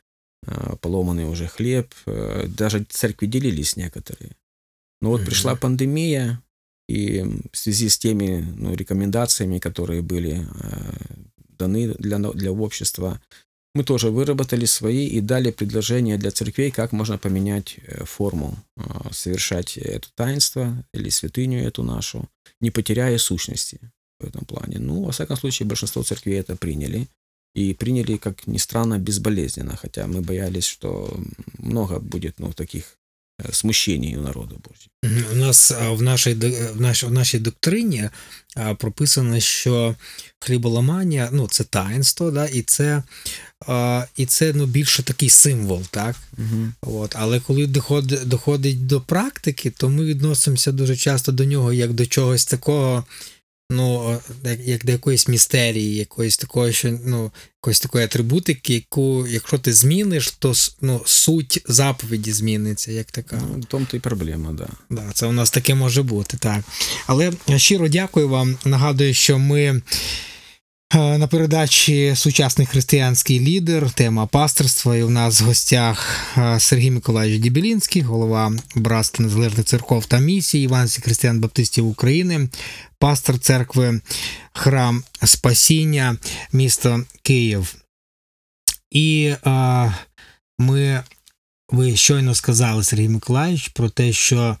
[0.80, 4.30] поломанный уже хлеб, даже церкви делились некоторые.
[5.02, 5.26] Но вот mm-hmm.
[5.26, 6.42] пришла пандемия,
[6.88, 10.46] и в связи с теми ну, рекомендациями, которые были
[11.58, 13.20] даны для, для общества,
[13.74, 19.12] мы тоже выработали свои и дали предложения для церквей, как можно поменять э, форму, а,
[19.12, 22.28] совершать это таинство или святыню эту нашу,
[22.60, 23.78] не потеряя сущности
[24.18, 24.78] в этом плане.
[24.78, 27.08] Ну, во всяком случае, большинство церквей это приняли.
[27.52, 31.18] И приняли, как ни странно, безболезненно, хотя мы боялись, что
[31.58, 32.96] много будет ну, таких
[33.44, 34.90] Э, смущенні у народу Божі.
[35.32, 36.34] У нас в нашій
[36.74, 38.10] в нашій, в нашій доктрині
[38.78, 39.94] прописано, що
[40.40, 43.02] хліболамання ну, це таїнство, да, і це
[44.16, 45.82] і це ну, більше такий символ.
[45.90, 46.16] так?
[46.38, 46.98] Угу.
[47.00, 51.92] От, Але коли доходить, доходить до практики, то ми відносимося дуже часто до нього як
[51.92, 53.04] до чогось такого
[53.70, 54.18] ну,
[54.64, 57.30] як до якоїсь містерії, якоїсь такої, що ну,
[57.62, 63.42] якоїсь такої атрибутики, яку, якщо ти зміниш, то ну, суть заповіді зміниться, як така.
[63.52, 64.68] Ну, в тому то й проблема, да.
[64.90, 66.64] Да, Це у нас таке може бути, так.
[67.06, 68.58] Але щиро дякую вам.
[68.64, 69.82] Нагадую, що ми.
[70.94, 74.96] Е, на передачі сучасний християнський лідер, тема пасторства.
[74.96, 80.64] І у нас в гостях е, Сергій Миколаївич Дібілінський, голова Братства Незалежних церков та місії
[80.64, 82.48] Іванських християн Баптистів України,
[82.98, 84.00] пастор церкви
[84.52, 86.16] Храм Спасіння,
[86.52, 87.74] місто Київ.
[88.90, 89.94] І а, е,
[90.58, 91.02] ми,
[91.68, 94.56] ви щойно сказали, Сергій Миколаївич, про те, що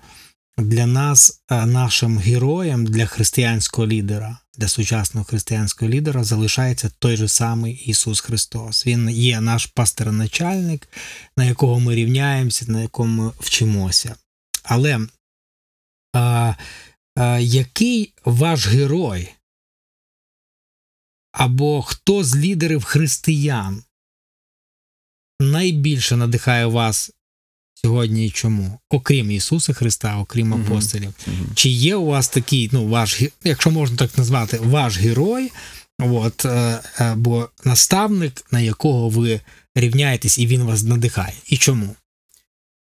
[0.58, 7.28] для нас, е, нашим героєм, для християнського лідера, для сучасного християнського лідера залишається той же
[7.28, 8.86] самий Ісус Христос.
[8.86, 10.88] Він є наш пастир-начальник,
[11.36, 14.16] на якого ми рівняємося, на якому ми вчимося.
[14.62, 15.00] Але
[16.12, 16.54] а,
[17.16, 19.28] а, який ваш герой?
[21.32, 23.84] Або хто з лідерів християн
[25.40, 27.10] найбільше надихає вас
[27.79, 28.79] сьогодні і чому?
[28.89, 30.61] Окрім Ісуса Христа, окрім Мгм.
[30.61, 31.13] апостолів?
[31.27, 31.47] Мгм.
[31.55, 35.51] Чи є у вас такий, ну, ваш, ге- якщо можна так назвати, ваш герой,
[35.99, 39.41] от, е, або наставник, на якого ви
[39.75, 41.33] рівняєтесь, і він вас надихає?
[41.47, 41.95] І чому?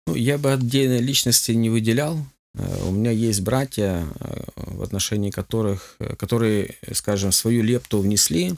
[0.07, 2.17] Ну, я бы отдельной личности не выделял.
[2.57, 4.41] Э, У меня есть братья, э,
[4.77, 8.55] в отношении которых, э, которые, скажем, свою лепту внесли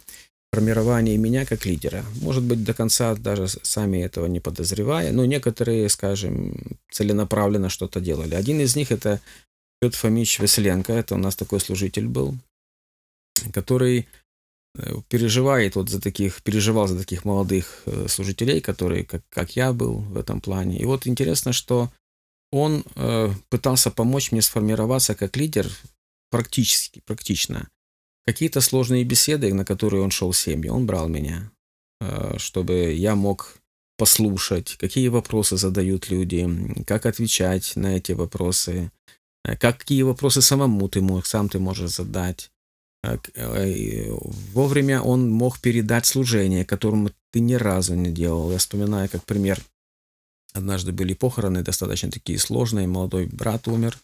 [0.52, 2.04] в формирование меня как лидера.
[2.20, 8.34] Может быть, до конца даже сами этого не подозревая, но некоторые, скажем, целенаправленно что-то делали.
[8.34, 9.20] Один из них это
[9.80, 12.34] Петр Фомич Василенко, это у нас такой служитель был,
[13.52, 14.08] который
[14.74, 19.72] э, переживает вот за таких, переживал за таких молодых э, служителей, которые, как, как я
[19.72, 20.78] был в этом плане.
[20.78, 21.90] И вот интересно, что
[22.50, 25.70] он э, пытался помочь мне сформироваться как лидер
[26.30, 27.68] практически, практично.
[28.26, 31.50] Какие-то сложные беседы, на которые он шел семьи, он брал меня,
[32.00, 33.58] э, чтобы я мог
[33.96, 36.48] послушать, какие вопросы задают люди,
[36.86, 38.90] как отвечать на эти вопросы,
[39.44, 42.50] э, какие вопросы самому ты мог, сам ты можешь задать.
[43.04, 44.10] Э,
[44.52, 48.50] Вовремя он мог передать служение, которому ты ни разу не делал.
[48.50, 49.60] Я вспоминаю, как пример,
[50.52, 53.96] однажды были похороны достаточно такие сложные, молодой брат умер,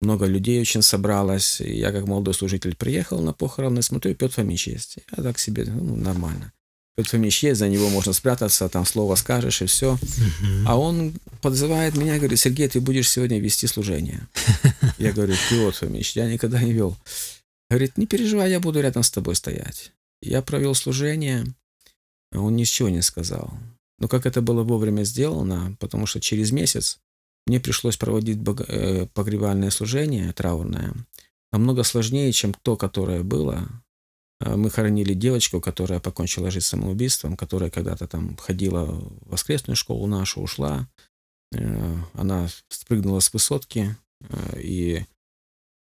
[0.00, 1.60] много людей очень собралось.
[1.60, 4.98] И я как молодой служитель приехал на похороны, смотрю, Петр Фомич есть.
[5.16, 6.52] Я так себе, ну, нормально.
[6.96, 9.98] Петр Фомич есть, за него можно спрятаться, там слово скажешь и все.
[10.66, 14.26] А он подзывает меня, говорит, Сергей, ты будешь сегодня вести служение.
[14.98, 16.96] Я говорю, Петр Фомич, я никогда не вел.
[17.68, 19.92] Говорит, не переживай, я буду рядом с тобой стоять.
[20.22, 21.44] Я провел служение,
[22.32, 23.52] он ничего не сказал.
[23.98, 26.98] Но как это было вовремя сделано, потому что через месяц
[27.46, 28.38] мне пришлось проводить
[28.68, 30.94] э, погребальное служение траурное,
[31.52, 33.68] намного сложнее, чем то, которое было.
[34.40, 40.06] Э, Мы хоронили девочку, которая покончила жизнь самоубийством, которая когда-то там ходила в воскресную школу
[40.06, 40.88] нашу, ушла.
[41.52, 43.96] Э, Она спрыгнула с высотки
[44.56, 45.04] и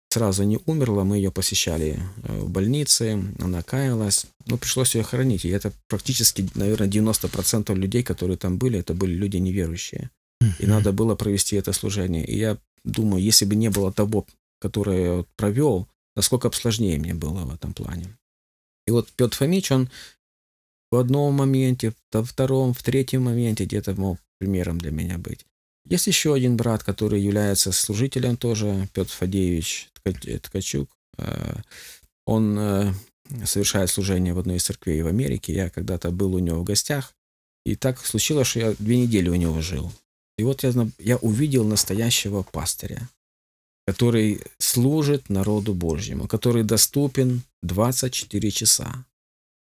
[0.09, 1.05] сразу не умерла.
[1.05, 4.25] Мы ее посещали в больнице, она каялась.
[4.47, 5.45] Но пришлось ее хоронить.
[5.45, 10.09] И это практически, наверное, 90% людей, которые там были, это были люди неверующие.
[10.59, 12.25] И надо было провести это служение.
[12.25, 14.25] И я думаю, если бы не было того,
[14.59, 18.17] которое я провел, насколько бы сложнее мне было в этом плане.
[18.87, 19.89] И вот Петр Фомич, он
[20.91, 25.45] в одном моменте, во втором, в третьем моменте где-то мог примером для меня быть.
[25.85, 30.89] Есть еще один брат, который является служителем тоже, Петр Фадеевич Ткач- Ткачук.
[31.17, 31.61] Э,
[32.25, 32.93] Он э,
[33.45, 35.53] совершает служение в одной из церквей в Америке.
[35.53, 37.13] Я когда-то был у него в гостях.
[37.65, 39.91] И так случилось, что я две недели у него жил.
[40.37, 43.09] И вот я, я увидел настоящего пастыря,
[43.85, 49.05] который служит народу Божьему, который доступен 24 часа.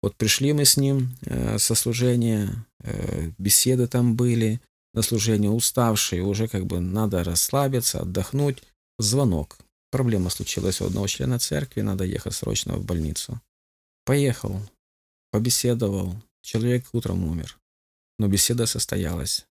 [0.02, 4.62] Вот пришли мы с ним э, со служения, э, беседы там были,
[4.94, 8.64] на служение уставшие, уже как бы надо расслабиться, отдохнуть.
[9.00, 9.58] Звонок.
[9.90, 13.42] Проблема случилась у одного члена церкви, надо ехать срочно в больницу.
[14.06, 14.62] Поехал,
[15.32, 17.60] побеседовал, человек утром умер,
[18.20, 19.46] но беседа состоялась.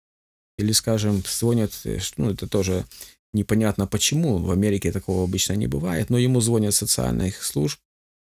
[0.60, 2.84] Или, скажем, звонят, э, ну, это тоже
[3.32, 7.78] непонятно почему, в Америке такого обычно не бывает, но ему звонят социальных служб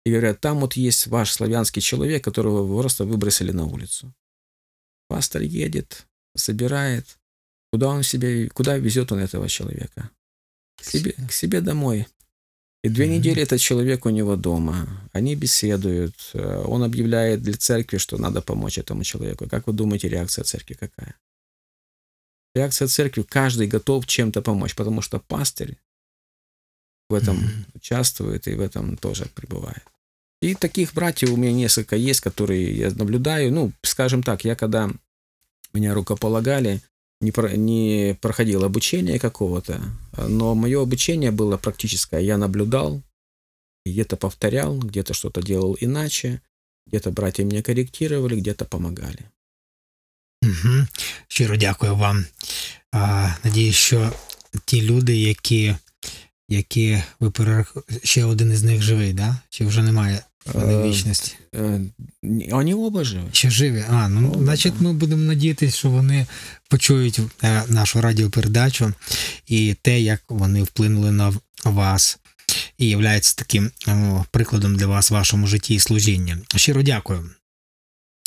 [0.04, 4.12] и говорят, там вот есть ваш славянский человек, которого вы просто выбросили на улицу.
[5.08, 6.06] Пастор едет,
[6.36, 7.18] собирает,
[7.72, 10.10] куда он себе, куда везет он этого человека?
[10.76, 12.06] К себе, к себе домой.
[12.84, 13.14] И две Мгм.
[13.14, 15.08] недели этот человек у него дома.
[15.12, 16.14] Они беседуют.
[16.34, 19.48] э, Он объявляет для церкви, что надо помочь этому человеку.
[19.48, 21.14] Как вы думаете, реакция церкви какая?
[22.56, 25.76] Реакция церкви, каждый готов чем-то помочь, потому что пастырь
[27.10, 27.38] в этом
[27.74, 29.84] участвует и в этом тоже пребывает.
[30.40, 33.52] И таких братьев у меня несколько есть, которые я наблюдаю.
[33.52, 34.90] Ну, скажем так, я когда
[35.74, 36.80] меня рукополагали,
[37.20, 39.78] не, про- не проходил обучение какого-то,
[40.16, 42.20] но мое обучение было практическое.
[42.20, 43.02] Я наблюдал,
[43.84, 46.40] где-то повторял, где-то что-то делал иначе,
[46.86, 49.30] где-то братья меня корректировали, где-то помогали.
[50.42, 50.86] Угу.
[51.28, 52.24] Щиро дякую вам.
[52.92, 54.12] А, надіюсь, що
[54.64, 55.74] ті люди, які,
[56.48, 57.76] які ви перерах...
[58.04, 59.36] ще один із них живий, да?
[59.50, 60.20] чи вже немає
[60.54, 61.32] Вони Е, вічності.
[61.52, 61.90] Э,
[62.22, 63.28] не- Они оба живы.
[63.32, 63.84] Ще живі.
[63.90, 66.26] А, ну Оба, значить, ми будемо надіятися, що вони
[66.68, 68.92] почують е, нашу радіопередачу
[69.46, 71.32] і те, як вони вплинули на
[71.64, 72.18] вас.
[72.78, 73.70] І являються таким
[74.30, 76.36] прикладом для вас в вашому житті і служінні.
[76.56, 77.30] Щиро дякую.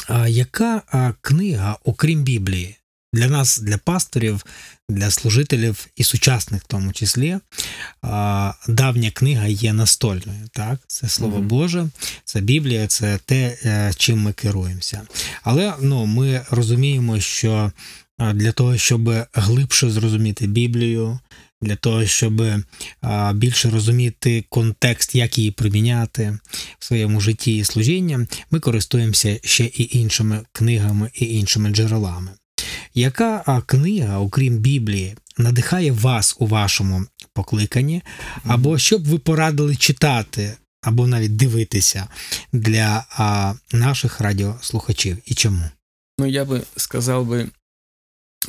[0.10, 0.82] А яка
[1.22, 2.76] книга, окрім Біблії,
[3.14, 4.46] для нас, для пасторів,
[4.90, 7.38] для служителів і сучасних в тому числі,
[8.68, 10.50] давня книга є настольною.
[10.52, 10.80] Так?
[10.88, 11.48] Це Слово Мгм.
[11.48, 11.90] Боже,
[12.26, 15.02] це Біблія, це те, е, чим ми керуємося.
[15.44, 17.72] Але ну, ми розуміємо, що
[18.34, 21.20] для того, щоб глибше зрозуміти Біблію,
[21.62, 22.44] для того, щоб
[23.34, 26.40] більше розуміти контекст, як її приміняти
[26.80, 28.20] в своєму житті і служінні,
[28.52, 32.32] ми користуємося ще і іншими книгами і іншими джерелами.
[32.94, 38.02] Яка книга, окрім Біблії, надихає вас у вашому покликанні,
[38.44, 42.08] або що б ви порадили читати, або навіть дивитися
[42.54, 43.06] для
[43.72, 45.64] наших радіослухачів і чому?
[46.20, 47.50] Ну, я бы сказал бы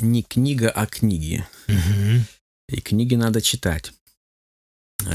[0.01, 1.45] не книга, а книги.
[1.69, 2.25] Угу.
[2.71, 3.93] И книги надо читать.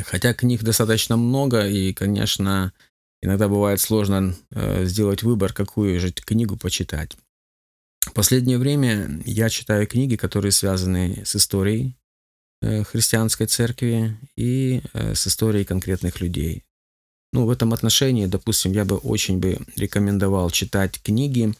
[0.05, 2.73] Хотя книг достаточно много, и, конечно,
[3.21, 7.15] иногда бывает сложно э, сделать выбор, какую же книгу почитать.
[8.01, 11.95] В последнее время я читаю книги, которые связаны с историей
[12.61, 16.63] э, христианской церкви и э, с историей конкретных людей.
[17.33, 21.53] Ну, в этом отношении, допустим, я бы очень бы рекомендовал читать книги,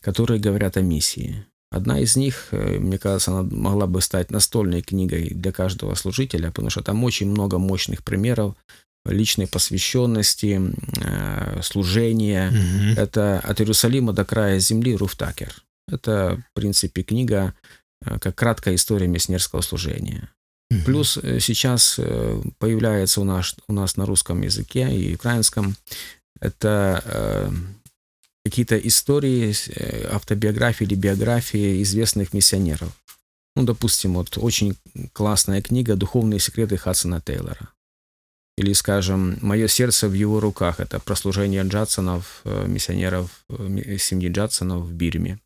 [0.00, 1.46] которые говорят о миссии.
[1.72, 6.48] Одна из них, э, мне кажется, она могла бы стать настольной книгой для каждого служителя,
[6.48, 8.54] потому что там очень много мощных примеров
[9.06, 10.60] личной посвященности,
[11.00, 12.50] э, служения.
[12.50, 13.00] Угу.
[13.00, 15.54] Это «От Иерусалима до края земли» Руф Такер.
[15.88, 17.54] Это, в принципе, книга
[18.04, 20.28] э, как краткая история миссионерского служения.
[20.84, 21.98] Плюс э, сейчас
[22.58, 25.74] появляется у нас, у нас на русском языке и украинском
[26.40, 27.52] это
[28.44, 32.92] какие-то истории, э, автобиографии или биографии известных миссионеров.
[33.56, 34.76] Ну, допустим, вот очень
[35.12, 37.68] классная книга «Духовные секреты Хадсона Тейлора».
[38.58, 44.28] Или, скажем, «Мое сердце в его руках»– это про служение Джадсонов, э, миссионеров э, семьи
[44.28, 45.38] Джадсонов в Бирме.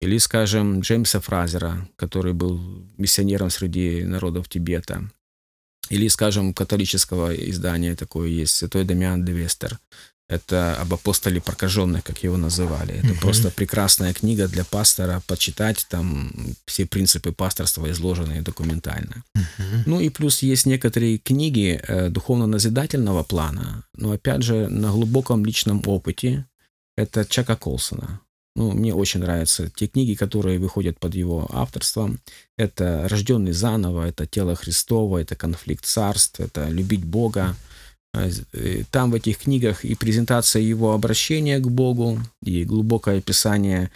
[0.00, 2.58] Или, скажем, Джеймса Фразера, который был
[2.96, 5.10] миссионером среди народов Тибета.
[5.90, 9.78] Или, скажем, католического издания такое есть, Святой Дамиан де Вестер.
[10.30, 12.94] Это об апостоле прокаженных, как его называли.
[12.94, 13.18] Это Мгм.
[13.18, 16.30] просто прекрасная книга для пастора, почитать там
[16.66, 19.24] все принципы пасторства изложенные документально.
[19.34, 19.64] Угу.
[19.86, 25.82] Ну и плюс есть некоторые книги э, духовно-назидательного плана, но опять же на глубоком личном
[25.86, 26.46] опыте.
[26.96, 28.20] Это Чака Колсона.
[28.56, 32.18] Ну, мне очень нравятся те книги, которые выходят под его авторством.
[32.58, 37.56] Это «Рожденный заново», это «Тело Христово», это «Конфликт царств», это «Любить Бога».
[38.14, 43.90] Э, э, Там в этих книгах и презентация его обращения к Богу, и глубокое описание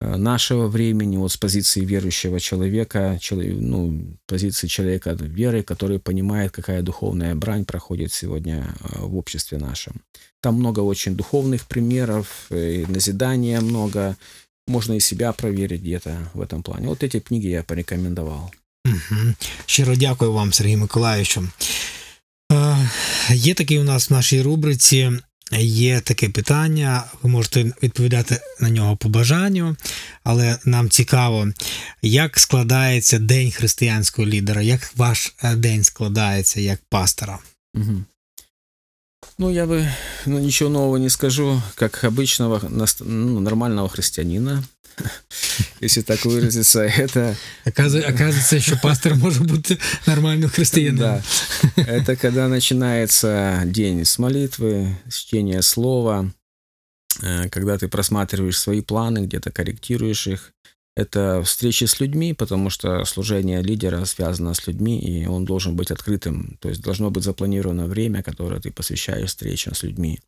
[0.00, 6.52] э, нашего времени, вот с позиции верующего человека, чело- ну, позиции человека веры, который понимает,
[6.52, 9.94] какая духовная брань проходит сегодня в обществе нашем.
[10.40, 14.16] Там много очень духовных примеров, и назидания много,
[14.68, 16.88] можно и себя проверить где-то в этом плане.
[16.88, 18.50] Вот эти книги я порекомендовал.
[18.86, 19.34] Угу.
[19.66, 21.48] Щиро дякую вам, Сергій Миколаївичу.
[23.30, 25.12] Є такий у нас в нашій рубриці.
[25.58, 29.76] Є таке питання, ви можете відповідати на нього по бажанню,
[30.24, 31.48] але нам цікаво,
[32.02, 37.38] як складається день християнського лідера, як ваш е, день складається як пастора.
[37.74, 38.04] Мгм.
[39.38, 39.88] Ну, я бы
[40.26, 44.64] ну, ничего нового не скажу, как обычного наст- ну, нормального христианина,
[45.80, 46.80] если так выразиться.
[46.80, 51.22] Это Оказується, що пастор може бути нормальним християнином.
[51.76, 51.82] Да.
[51.82, 56.30] Это когда начинается день с молитвы, с чтения слова,
[57.22, 60.52] э, когда ты просматриваешь свои планы, где-то корректируешь их.
[60.98, 65.90] Это встречи с людьми, потому что служение лидера связано с людьми, и он должен быть
[65.90, 66.56] открытым.
[66.60, 70.20] То есть должно быть запланировано время, которое ты посвящаешь встречам с людьми.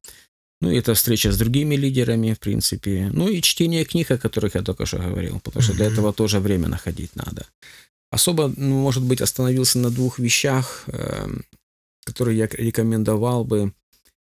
[0.60, 3.10] Ну, и это встреча с другими лидерами, в принципе.
[3.12, 6.40] Ну, и чтение книг, о которых я только что говорил, потому что для этого тоже
[6.40, 7.46] время находить надо.
[8.10, 11.44] Особо, ну, может быть, остановился на двух вещах, эм,
[12.04, 13.72] которые я рекомендовал бы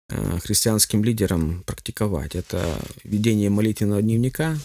[0.09, 2.35] э, христианским лидерам практиковать.
[2.35, 4.57] Это ведение молитвенного дневника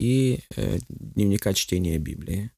[0.00, 2.50] и э, дневника чтения Библии.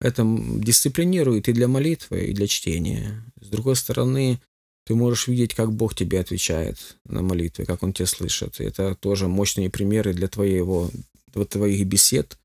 [0.00, 3.24] Это дисциплинирует и для молитвы, и для чтения.
[3.40, 4.40] С другой стороны,
[4.86, 8.60] ты можешь видеть, как Бог тебе отвечает на молитвы, как Он тебя слышит.
[8.60, 10.90] И это тоже мощные примеры для твоего,
[11.32, 12.38] для твоих бесед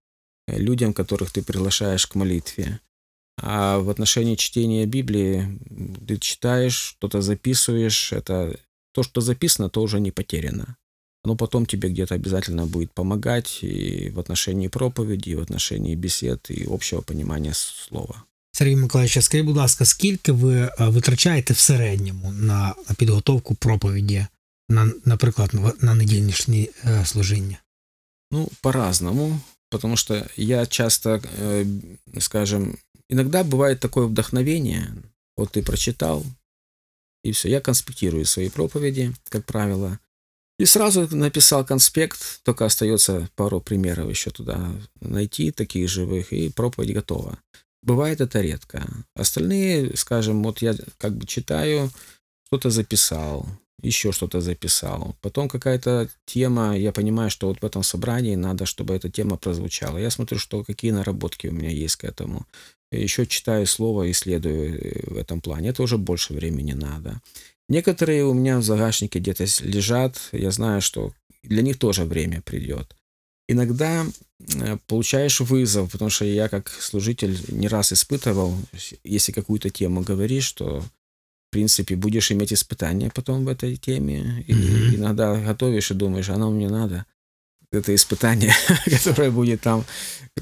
[0.48, 2.80] э, людям, которых ты приглашаешь к молитве.
[3.42, 5.60] А в отношении чтения Библии
[6.08, 8.58] ты читаешь, что-то записываешь, это
[8.94, 10.78] то, что записано, то уже не потеряно.
[11.24, 16.50] Оно потом тебе где-то обязательно будет помогать и в отношении проповеди, и в отношении бесед,
[16.50, 18.26] и общего понимания слова.
[18.53, 24.27] Сергій Миколаївич, скажіть, будь ласка, скільки ви е, витрачаєте в середньому на підготовку проповіді,
[24.69, 27.59] на, наприклад, на недільнішні е, служіння?
[28.31, 29.41] Ну, по-разному,
[29.71, 31.67] потому что я часто, э,
[32.21, 32.79] скажем,
[33.09, 34.95] иногда бывает такое вдохновение,
[35.37, 36.25] вот ты прочитал,
[37.25, 39.99] и все, я конспектирую свои проповеди, как правило,
[40.59, 46.95] и сразу написал конспект, только остается пару примеров еще туда найти, таких живых, и проповедь
[46.95, 47.39] готова.
[47.82, 48.88] Бывает это редко.
[49.16, 51.90] Остальные, скажем, вот я как бы читаю,
[52.48, 53.48] что-то записал,
[53.82, 55.16] еще что-то записал.
[55.22, 59.98] Потом какая-то тема, я понимаю, что вот в этом собрании надо, чтобы эта тема прозвучала.
[59.98, 62.46] Я смотрю, что какие наработки у меня есть к этому.
[62.92, 65.70] Еще читаю слово, исследую э, в этом плане.
[65.70, 67.22] Это уже больше времени надо.
[67.70, 70.18] Некоторые у меня в загашнике где-то лежат.
[70.32, 71.14] Я знаю, что
[71.44, 72.96] для них тоже время придет.
[73.48, 74.06] Иногда
[74.88, 78.56] получаешь вызов, потому что я как служитель не раз испытывал,
[79.04, 80.84] если какую-то тему говоришь, что
[81.50, 84.44] в принципе, будешь иметь испытания потом в этой теме.
[84.46, 84.96] И mm-hmm.
[84.98, 87.08] иногда готовишь и думаешь, оно мне надо.
[87.72, 88.54] Это испытание,
[88.86, 89.84] которое будет там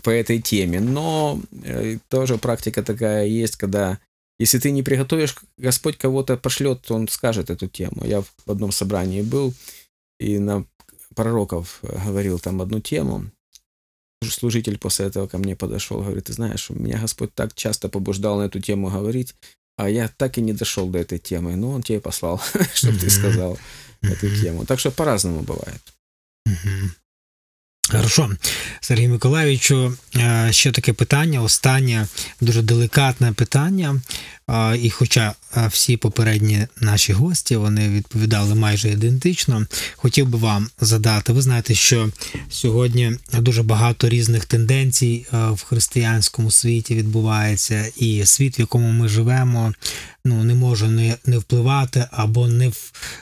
[0.04, 0.82] по этой теме.
[0.82, 4.00] Но э, тоже практика такая есть, когда
[4.38, 8.06] если ты не приготовишь, Господь кого-то пошлет, Он скажет эту тему.
[8.06, 9.54] Я в одном собрании был
[10.20, 10.66] и на
[11.16, 13.32] пророков говорил там одну тему
[14.31, 18.45] Служитель после этого ко мне подошел, говорит, ты знаешь, меня Господь так часто побуждал на
[18.45, 19.35] эту тему говорить,
[19.77, 21.57] а я так и не дошел до этой темы.
[21.57, 22.41] Ну, он тебе послал,
[22.75, 23.59] чтобы ты сказал
[24.03, 24.65] эту тему.
[24.65, 25.81] Так что по-разному бывает.
[27.89, 28.31] Хорошо,
[28.81, 32.07] Сергій Миколаївичу, е, ще таке питання, останнє
[32.41, 34.01] дуже делікатне питання.
[34.82, 35.34] І хоча
[35.68, 41.34] всі попередні наші гості вони відповідали майже ідентично, хотів би вам задати.
[41.34, 42.10] Ви знаєте, що
[42.50, 49.74] сьогодні дуже багато різних тенденцій в християнському світі відбувається, і світ, в якому ми живемо,
[50.26, 52.72] ну не може не не впливати або не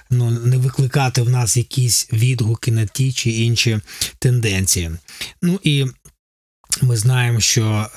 [0.09, 3.79] ну, не викликати в нас якісь відгуки на ті чи інші
[4.19, 4.91] тенденції.
[5.41, 5.85] Ну і
[6.81, 7.87] ми знаємо, що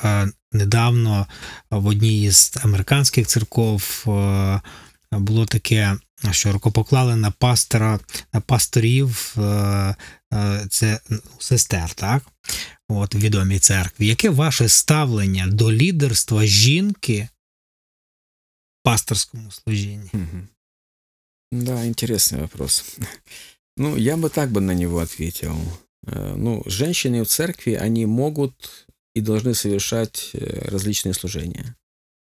[0.51, 1.27] недавно
[1.69, 4.61] в одній із американських церков е,
[5.11, 5.97] було таке,
[6.31, 7.99] що рукопоклали на пастора,
[8.33, 9.95] на пасторів, е,
[10.69, 12.23] це ну, сестер, так?
[12.87, 14.07] От в відомій церкві.
[14.07, 17.27] Яке ваше ставлення до лідерства жінки
[18.79, 20.09] в пасторському служінні?
[20.13, 20.47] Угу.
[21.51, 22.97] Да, интересный вопрос.
[23.77, 25.55] Ну, я бы так бы на него ответил.
[26.07, 31.76] Э, ну, женщины в церкви, они могут И должны совершать э, различные служения.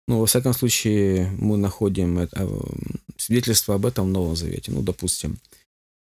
[0.09, 2.69] Ну, во всяком случае, мы находим это, а,
[3.17, 4.73] свидетельство об этом в Новом Завете.
[4.73, 5.39] Ну, допустим,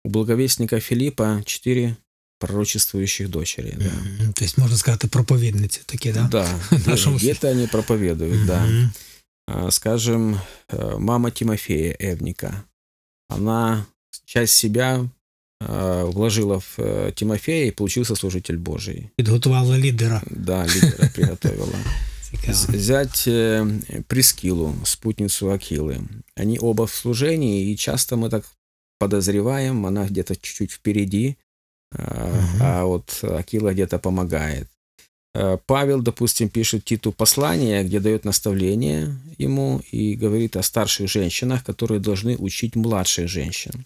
[0.05, 1.97] у благовестника Филиппа четыре
[2.39, 3.75] пророчествующих дочери.
[3.79, 3.85] Да.
[3.87, 4.33] Mm-hmm.
[4.35, 6.29] То есть, можно сказать, проповедницы такие, да?
[6.29, 8.47] Да, где-то они проповедуют, mm-hmm.
[8.47, 8.69] да.
[9.49, 12.65] А, скажем, э, мама Тимофея Эвника,
[13.29, 13.87] она
[14.27, 15.09] часть себя
[15.61, 19.11] вложила в э, Тимофея и получился служитель Божий.
[19.17, 20.23] Підготувала лидера.
[20.31, 21.73] Да, лидера приготовила.
[22.69, 23.67] Взять э,
[24.07, 26.01] Прескилу, спутницу Акилы.
[26.37, 28.45] Они оба в служении, и часто мы так
[28.99, 31.37] подозреваем, она где-то чуть-чуть впереди,
[32.61, 34.69] а вот Акила где-то помогает.
[35.67, 42.01] Павел, допустим, пишет Титу послание, где дает наставление ему и говорит о старших женщинах, которые
[42.01, 43.85] должны учить младших женщин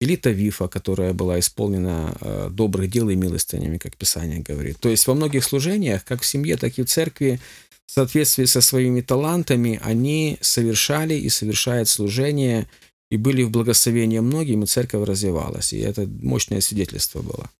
[0.00, 4.78] или Тавифа, которая была исполнена э, добрых дел и милостынями, как Писание говорит.
[4.78, 7.40] То есть во многих служениях, как в семье, так и в церкви,
[7.86, 12.68] в соответствии со своими талантами, они совершали и совершают служение,
[13.10, 15.72] и были в благословении многим, и церковь развивалась.
[15.72, 17.50] И это мощное свидетельство было.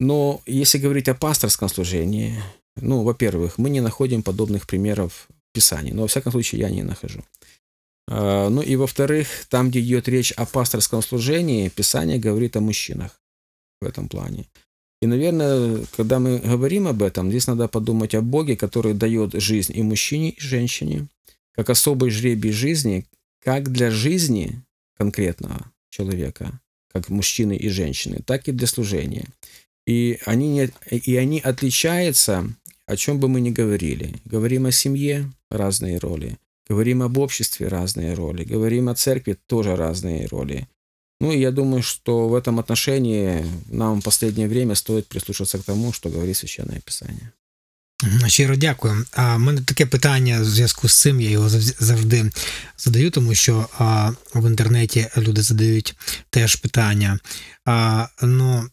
[0.00, 2.40] Но если говорить о пасторском служении,
[2.76, 6.82] ну, во-первых, мы не находим подобных примеров в Писании, но, во всяком случае, я не
[6.82, 7.22] нахожу.
[8.10, 13.20] А, ну и во-вторых, там, где идет речь о пасторском служении, Писание говорит о мужчинах
[13.80, 14.46] в этом плане.
[15.00, 19.72] И, наверное, когда мы говорим об этом, здесь надо подумать о Боге, который дает жизнь
[19.76, 21.06] и мужчине, и женщине,
[21.54, 23.06] как особый жребий жизни,
[23.44, 24.62] как для жизни
[24.96, 26.60] конкретного человека,
[26.92, 29.26] как мужчины и женщины, так и для служения.
[29.86, 32.48] И они, не, и они отличаются,
[32.86, 34.14] о чем бы мы ни говорили.
[34.24, 36.38] Говорим о семье, разные роли.
[36.69, 40.67] Говорим об обществе разные роли, говорим о церкви тоже разные роли.
[41.19, 45.63] Ну и я думаю, что в этом отношении нам в последнее время стоит прислушаться к
[45.63, 47.31] тому, что говорит Священное Писание.
[48.27, 49.05] Щиро дякую.
[49.13, 51.21] А в мене таке питання в зв'язку з цим.
[51.21, 52.31] Я його завжди
[52.77, 55.95] задаю, тому що а, в інтернеті люди задають
[56.29, 57.19] теж питання.
[57.65, 58.69] А, Ну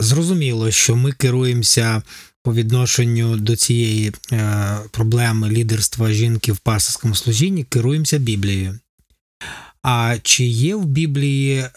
[0.00, 2.02] зрозуміло, що ми керуємося
[2.45, 8.79] по відношенню до цієї е, проблеми лідерства жінки в пасторському служінні, керуємося Біблією.
[9.83, 11.69] А чи є в Біблії е,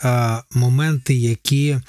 [0.55, 1.81] моменти, які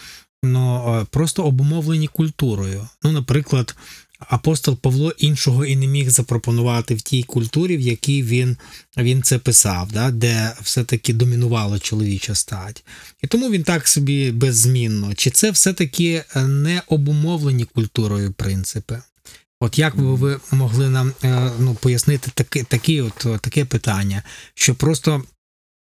[0.43, 2.88] ну, е, просто обумовлені культурою?
[3.03, 3.75] Ну, наприклад,
[4.20, 8.57] апостол Павло іншого і не міг запропонувати в тій культурі, в якій він
[8.97, 12.84] він це писав, да, де все-таки домінувала чоловіча стать.
[13.22, 15.13] І тому він так собі беззмінно.
[15.13, 19.01] Чи це все-таки не обумовлені культурою принципи?
[19.59, 24.76] От як би ви могли нам е, ну, пояснити таке, такі от, таке питання, що
[24.76, 25.24] просто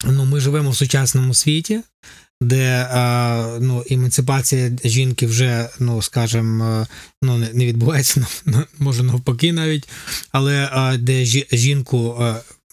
[0.05, 1.81] ну, ми живемо в сучасному світі,
[2.41, 2.89] де
[3.61, 6.87] ну, емансипація жінки вже, ну скажімо,
[7.23, 8.27] ну, не відбувається,
[8.79, 9.89] може навпаки навіть,
[10.33, 12.25] але де жінку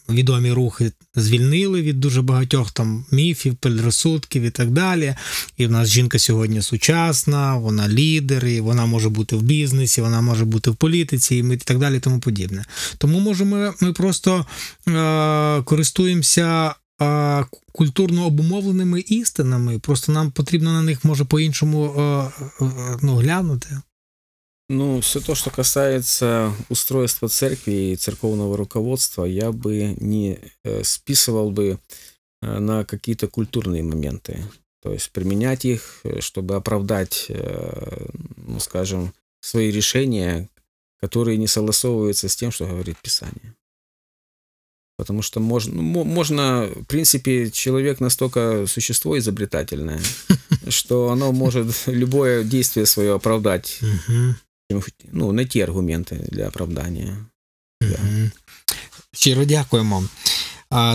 [0.10, 5.16] відомі рухи звільнили від дуже багатьох там міфів, предрозсудків і так далі.
[5.58, 10.22] І в нас жінка сьогодні сучасна, вона лідер, і вона може бути в бізнесі, вона
[10.22, 12.66] може бути в політиці, і так далі, і тому подібне.
[12.98, 14.46] Тому може ми, ми просто
[14.88, 16.76] е, користуємося
[17.73, 19.79] культурно обумовленими істинами.
[19.79, 21.93] Просто нам потрібно на них може по-іншому
[23.03, 23.81] ну, глянути.
[24.71, 31.51] Ну, все то, что касается устройства церкви и церковного руководства, я бы не э, списывал
[31.51, 31.79] бы
[32.43, 34.45] э, на какие-то культурные моменты.
[34.83, 37.31] То есть применять их, э, чтобы оправдать,
[38.37, 40.51] ну, скажем, свои решения,
[41.01, 43.55] которые не согласовываются с тем, что говорит Писание.
[45.04, 50.02] Потому что можно, ну, можно, в принципе, человек настолько существо изобретательное,
[50.70, 53.82] что оно может любое действие свое оправдать.
[55.12, 57.18] Ну, найти аргументи для оправдання.
[59.12, 60.04] Щиро дякуємо.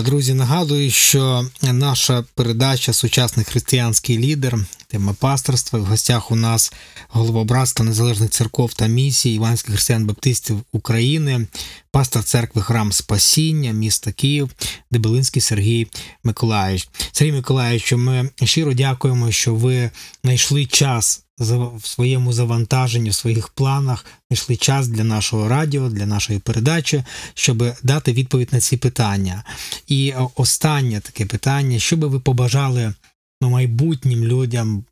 [0.03, 5.79] Друзі, нагадую, що наша передача Сучасний християнський лідер, тема пасторства.
[5.79, 6.73] В гостях у нас
[7.09, 11.47] голова братства незалежних церков та місій Іванських християн-баптистів України,
[11.91, 14.49] пастор церкви Храм Спасіння, міста Київ,
[14.91, 15.87] Дебелинський Сергій
[16.23, 16.89] Миколаївич.
[17.11, 19.91] Сергій Миколаївич, ми щиро дякуємо, що ви
[20.23, 26.39] знайшли час в своєму завантаженні, в своїх планах знайшли час для нашого радіо, для нашої
[26.39, 29.43] передачі, щоб дати відповідь на ці питання.
[29.87, 32.93] І останнє таке питання: що би ви побажали
[33.41, 34.83] ну, майбутнім людям,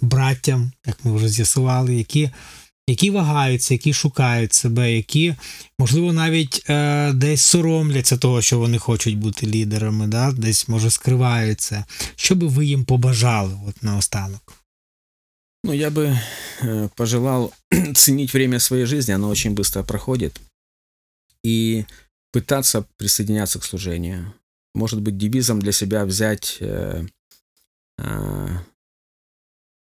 [0.00, 2.30] браттям, як ми вже з'ясували, які
[2.89, 5.35] які вагаються, які шукають себе, які,
[5.79, 10.31] можливо, навіть е, десь соромляться того, що вони хочуть бути лідерами, да?
[10.31, 11.85] десь, може, скриваються.
[12.15, 14.53] Що би ви їм побажали от наостанок?
[15.63, 16.17] Ну, я бы
[16.61, 17.53] э, пожелал
[17.95, 20.39] ценить время своей жизни, оно очень быстро проходит,
[21.45, 21.85] и
[22.31, 24.33] пытаться присоединяться к служению.
[24.73, 27.05] Может быть, девизом для себя взять э,
[27.97, 28.47] э,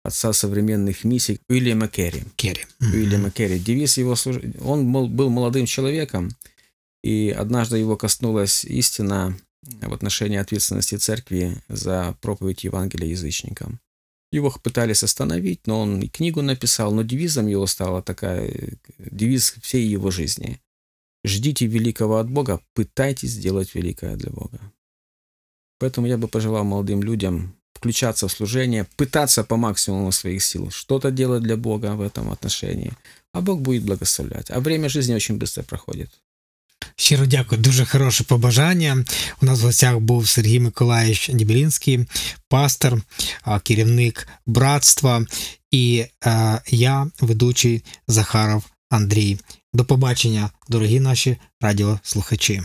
[0.05, 2.25] отца современных миссий Уильяма Керри.
[2.37, 2.65] Керри.
[2.81, 3.59] Уильяма Керри.
[3.59, 4.37] Девиз его служ...
[4.61, 6.31] Он был молодым человеком,
[7.03, 13.81] и однажды его коснулась истина в отношении ответственности церкви за проповедь Евангелия язычникам.
[14.31, 19.87] Его пытались остановить, но он и книгу написал, но девизом его стала такая, девиз всей
[19.87, 20.61] его жизни.
[21.25, 24.61] Ждите великого от Бога, пытайтесь сделать великое для Бога.
[25.79, 31.12] Поэтому я бы пожелал молодым людям включаться в служение, пытаться по максимуму своих сил что-то
[31.12, 32.94] делать для Бога в этом отношении,
[33.34, 34.52] а Бог будет благословлять.
[34.52, 36.10] А время жизни очень быстро проходит.
[36.96, 39.06] Щиро дякую, дуже хороше побажання.
[39.42, 42.06] У нас в гостях був Сергій Миколаївич Дібелінський,
[42.50, 43.02] пастор,
[43.64, 45.26] керівник братства,
[45.72, 46.06] і
[46.68, 49.40] я, ведучий Захаров Андрій.
[49.74, 52.62] До побачення, дорогі наші радіослухачі.